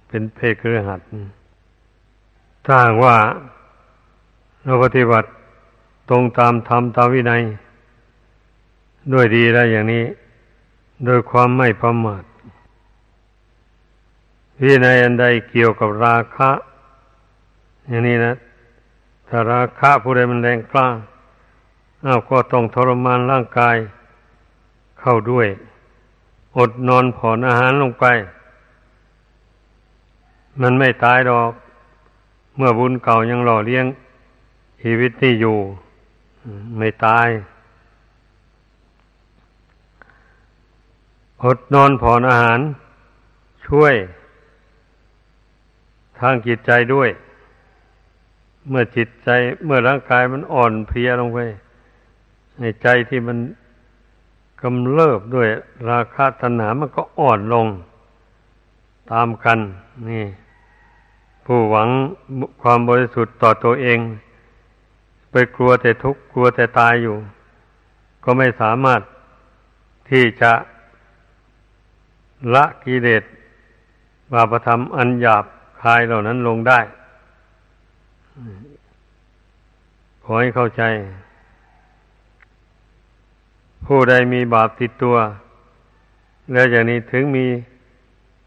[0.08, 1.00] เป็นเพศเครือหัด
[2.64, 2.74] ถ้า
[3.04, 3.16] ว่า
[4.64, 5.28] เราปฏิบัติ
[6.08, 7.42] ตรงตามธรรมตามวินัย
[9.12, 10.04] ด้วยดีแล้วอย่างนี้
[11.04, 12.24] โดยความไม่ประมาท
[14.62, 16.50] วินัยอันใดเกี่ยวกับราคะ
[17.88, 18.34] อย่างนี้นะ
[19.28, 20.88] ถ้าราคะผู้ใดมันแรงกล้า
[22.06, 23.76] อ้าวก็ต้องทรมานร่างกาย
[25.00, 25.48] เข้าด้วย
[26.58, 28.04] อดนอนผ่อนอาหารลงไป
[30.60, 31.52] มันไม่ตายดอก
[32.56, 33.86] เมื่อบุญเก่ายังหล่อเลี้ยง
[34.82, 35.56] ชีวิตที่อยู่
[36.78, 37.28] ไม่ตาย
[41.44, 42.60] อดนอนผ่อนอาหาร
[43.66, 43.94] ช่วย
[46.18, 47.08] ทางจิตใจด้วย
[48.68, 49.28] เมื่อจิตใจ
[49.64, 51.38] เมื่อร่างกายมันอ่อนเพลียลงไป
[52.60, 53.38] ในใจที่มัน
[54.62, 55.48] กำเริบด้วย
[55.90, 57.66] ราคาตัณหามันก็อ่อนลง
[59.12, 59.58] ตามกัน
[60.08, 60.24] นี่
[61.44, 61.88] ผู้หวัง
[62.62, 63.98] ความบริสุทธิ์ต่อตัวเอง
[65.30, 67.16] ไปกลัวแต่ทุกข์กลัวแต่ตายอยู่
[68.24, 69.00] ก็ไม่สามารถ
[70.10, 70.52] ที่จะ
[72.54, 73.22] ละกิเลส
[74.32, 75.44] บาปธรรมอันหยาบ
[75.82, 76.80] คายเหล่านั้นลงได้
[80.24, 80.82] ขอให้เข้าใจ
[83.86, 85.16] ผู้ใดมีบาปติดตัว
[86.52, 87.46] แล้วอย่างนี้ถึงมี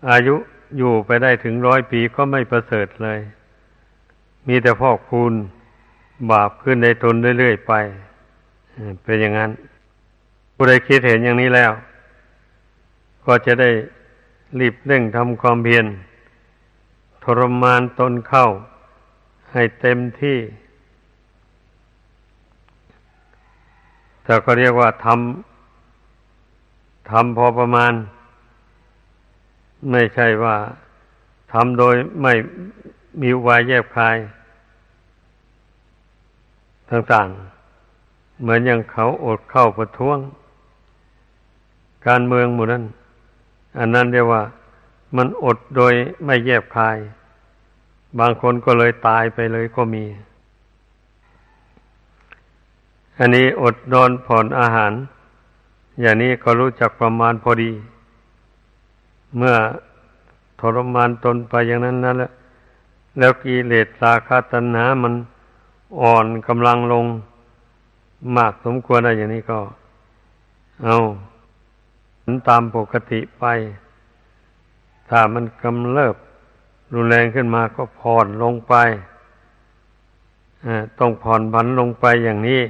[0.09, 0.35] อายุ
[0.77, 3.19] อยู่ไปได้ถึงร้อยปีก็ไม่ประเสริฐเลย
[4.47, 5.33] มีแต่พอกคูณ
[6.31, 7.73] บาปขึ้นในตนเรื่อยๆไป
[9.03, 9.51] เป็นอย่างนั้น
[10.55, 11.71] ผู้ใดคิดเห็นอย่างนี้แล้ว
[13.31, 13.71] ก็จะได้
[14.59, 15.85] รีบเร่งทำความเพียร
[17.23, 18.45] ทรมานตนเข้า
[19.51, 20.37] ให้เต็มที่
[24.23, 27.93] แต่ก็เรียกว่าทำทำพอประมาณ
[29.91, 30.55] ไม่ใช่ว่า
[31.51, 32.33] ทำโดยไม่
[33.21, 34.17] มีวายแยบคาย
[36.89, 40.17] ต่างๆ เหมือนอย่างเขาอดเข้าประท้วง
[42.07, 42.85] การเมืองหมู่นั้น
[43.77, 44.43] อันนั้นเรียกว่า
[45.15, 45.93] มันอดโดย
[46.25, 46.97] ไม่แยบคาย
[48.19, 50.05] บางคนก็เลยตายไปเลยก็มี
[53.19, 54.93] อันนี้อดนอนผ่อนอาหาร
[56.01, 57.71] อย่างนี้ก็รู้จักประมาณพอดี
[59.37, 59.55] เมื่อ
[60.59, 62.31] ทรมานตนไปอย่างนั้นนั่นแล้ว
[63.17, 65.13] แล้วกิเลสราคะตัณหามัน
[66.01, 67.05] อ่อนกำลังลง
[68.35, 69.59] มากสมควรอะไรอย่างนี้ก็
[70.83, 70.97] เอา
[72.47, 73.45] ตามปกติไป
[75.09, 76.15] ถ้ามันกำเริบ
[76.93, 78.73] รุนแรงขึ้นมาก็ผ่อนลงไป
[80.99, 82.61] ต้องผ่อนผันลงไปอย่างนี้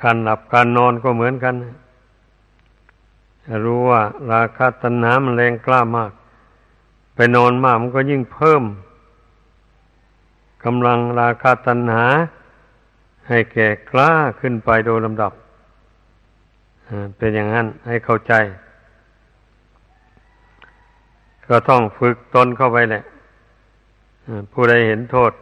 [0.00, 1.54] การหลับการนอนก็เหมือนกัน
[3.64, 6.12] รู้ว่าราคาตัณหามันแรงกล้ามาก
[7.14, 8.62] ไปนอนมากมันก็ยิ่งเพิ่ม
[10.64, 12.06] กำลังราคาตัณหา
[13.28, 15.32] ให้แก่กล้าขึ้นไปโดยลำดับ
[17.16, 18.32] เป็นอย่างนั้นให้เข้าใจ
[21.48, 23.02] ก็ต้องฝึกตนเข้าไปแหละ
[24.52, 25.32] ผู้ใดเห็นโทษ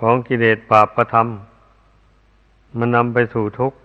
[0.00, 1.26] ของกิเลสบาปประธรรม
[2.78, 3.78] มันนำไปสู่ทุกข์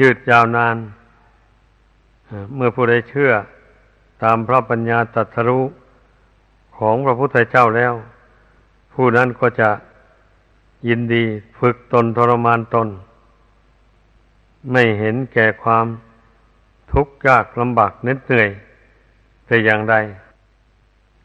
[0.00, 0.76] ยืดยาวนาน
[2.54, 3.30] เมื่อผู้ใดเชื่อ
[4.22, 5.64] ตามพระปัญญาตรัสรู้
[6.78, 7.94] ของพระพุทธเจ้าแล้ว
[8.94, 9.70] ผู้นั้นก็จะ
[10.88, 11.24] ยินดี
[11.58, 12.88] ฝึกตนทรมานตน
[14.72, 15.86] ไม่เห็นแก่ความ
[16.92, 18.48] ทุกข์ยากลำบากเหน็ดเหนื่อย
[19.46, 19.94] แต่อย่างใด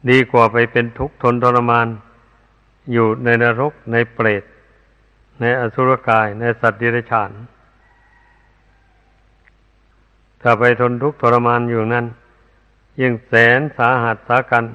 [0.09, 1.87] ดีกว่าไปเป็นทุกข์ทนทรมาน
[2.91, 4.43] อยู่ในนรกในเปรต
[5.39, 7.31] ในอสุรกายในสัตว์ดิเรกชัน
[10.41, 12.05] ถ้าไปทนทุกข์ทรมานอยู่นั้น
[12.99, 14.65] ยิ่งแสนสาหัสสากัน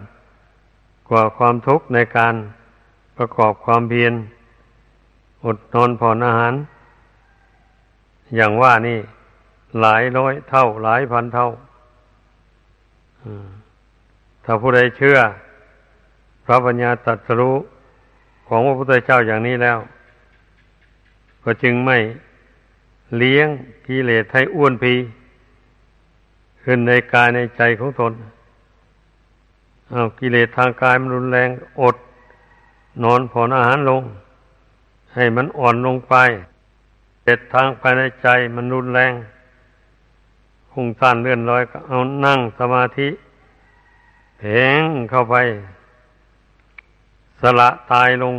[1.09, 2.35] กว่าความทุกข์ในการ
[3.17, 4.15] ประกอบความเพียร
[5.45, 6.55] อดนอนผ่อนอาหาร
[8.37, 8.99] อย่างว่านี่
[9.81, 11.49] หลายร้อยเท่า หลายพันเท่า
[14.45, 15.19] ถ้าผู้ใดเชื่อ
[16.45, 17.57] พระปัญญาตรัสรู้
[18.49, 19.79] ของพระพุทธเจ้าอย่างนี้แล้ว
[21.45, 21.99] ก็จึงไม่
[23.17, 23.49] เลี้ยง
[23.87, 24.95] กิเลสให้อ้วนพี
[26.63, 28.13] ขึ้นในกายในใจของตน
[29.91, 31.49] เอากิเลสทางกายมันรุนแรง
[31.81, 31.97] อด
[33.05, 34.03] นอนผ่อนอาหารลง
[35.15, 36.15] ให้มันอ่อนลงไป
[37.29, 39.13] เด็ดทางภายในใจมันรุนแรง
[40.73, 43.09] คุงซ่านเลื่อนลอยก็เอานั่งสมาธิ
[44.39, 45.37] เพ่งเข้าไป
[47.41, 48.37] สละตายลง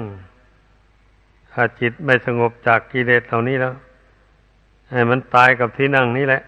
[1.52, 3.74] ถ้าจิตไม่สงบจากกิเลสเหล่านี้แล้ว
[4.92, 6.42] ให้มันตายกับที่นั่งนี้แหละ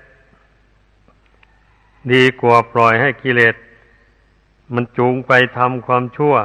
[2.12, 3.56] ดีกว่าปล่อยให้กิเลส
[4.74, 6.36] มันจูงไปทำความชั่ว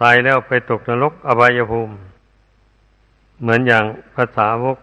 [0.00, 1.94] ตายแล้วไปตกนรกอบายภูมิ
[3.40, 3.84] เหมือนอย่าง
[4.14, 4.78] ภาษาวก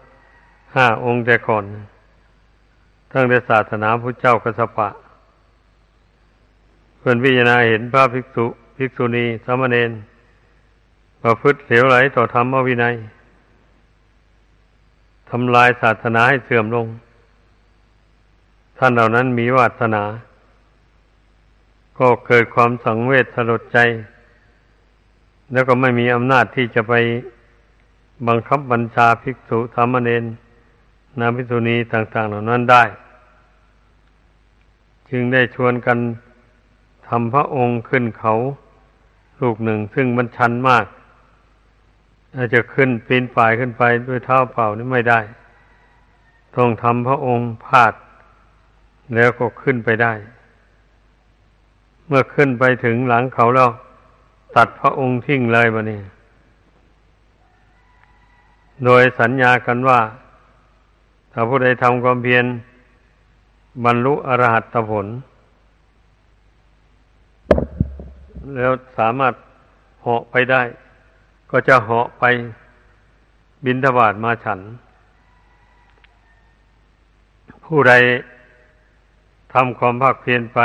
[0.74, 1.64] ห้าองค์แต่ก่อน
[3.12, 4.88] ทั้งในศาสนาพระเจ้ากสปะ
[6.98, 8.46] เพื่อนพิจารณาเห็นพระภิกษุ
[8.76, 9.90] ภิกษุณีสามเณร
[11.22, 12.94] ประพฤติเหลวไหลต่อธรรมวินัย
[15.30, 16.86] ทำลายศาสนาให้เสื่อมลง
[18.78, 20.04] ท่านเหล่านั้นมีวาสนา
[21.98, 23.78] ก็เกิดความสังเวชสลดใจ
[25.52, 26.94] แล้วก็ไม่มีอำนาจที่จะไป
[28.26, 30.24] บังคับบัญชาภิกษุสามเณร
[31.18, 32.84] นาภิกษุณีต่าง ๆ เหล่านั้นได้
[35.10, 35.98] จึงได้ชวนกัน
[37.08, 38.34] ทำพระองค์ขึ้นเขา
[39.40, 40.86] ลูกหนึ่ง ซึ่งมันชันมาก
[42.36, 45.20] อาจจะขึ้นปีนป่ายขึ้นไปด้วยเท้าเปล่านี่ไม่ได้
[46.56, 47.92] ต้องทำพระองค์พาด
[49.14, 50.12] แล้วก็ขึ้นไปได้
[52.06, 53.70] เมื่อขึ้นไปถึงหลังเขาแล้ว
[54.56, 56.00] ตัดพระองค์ทิ้งเลยบะนี่
[58.84, 60.00] โดยสัญญากันว่า
[61.32, 62.44] ถ้าผู้ใดทำความเพียร
[63.84, 65.06] บรรลุอรหัตผล
[68.54, 69.34] แล้วสามารถ
[70.02, 70.62] เหาะไปได้
[71.50, 72.24] ก็จะเหาะไป
[73.64, 74.60] บินทบาทมาฉัน
[77.64, 77.94] ผู้ใด
[79.54, 80.60] ทำความภาคเพียรไป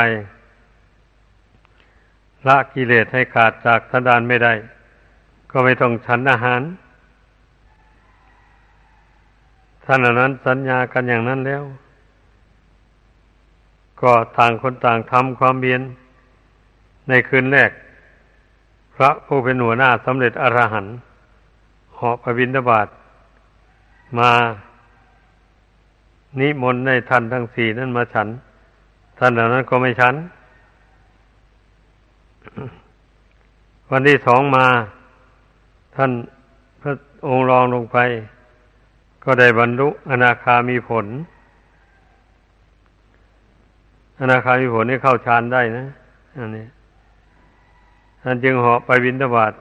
[2.46, 4.52] ละกิเลสให้ขาดจากสันดานไม่ได้
[5.50, 6.62] ก็ไม่ต้องฉันอาหาร
[9.84, 11.64] ท่านนั้นสัญญากันอย่างนั้นแล้ว
[14.02, 15.80] ก็ต่างคนต่างทำความเบียน
[17.08, 17.70] ในคืนแรก
[18.94, 20.94] พระผู้เป็นหัวหน้าสำเร็จอรหันต์
[21.98, 22.88] หอบพระบิณฑบาต
[24.18, 24.30] มา
[26.40, 28.28] นิมนต์ในท่านทั้งสี่นั้นมาฉัน
[29.18, 30.14] ท่านเหล่านั้นก็ไม่ชั้น
[33.90, 34.66] วันที่สองมา
[35.96, 36.10] ท่าน
[36.80, 36.92] พระ
[37.28, 37.98] องค์รองลงไป
[39.24, 41.06] ก็ได้บรรลุอนาคามีผล
[44.20, 45.86] อนาคามีผลนี่เข้าฌานได้นะ
[46.38, 46.66] อันนี้
[48.22, 49.52] ท่านจึงเหาะไปวินทบาท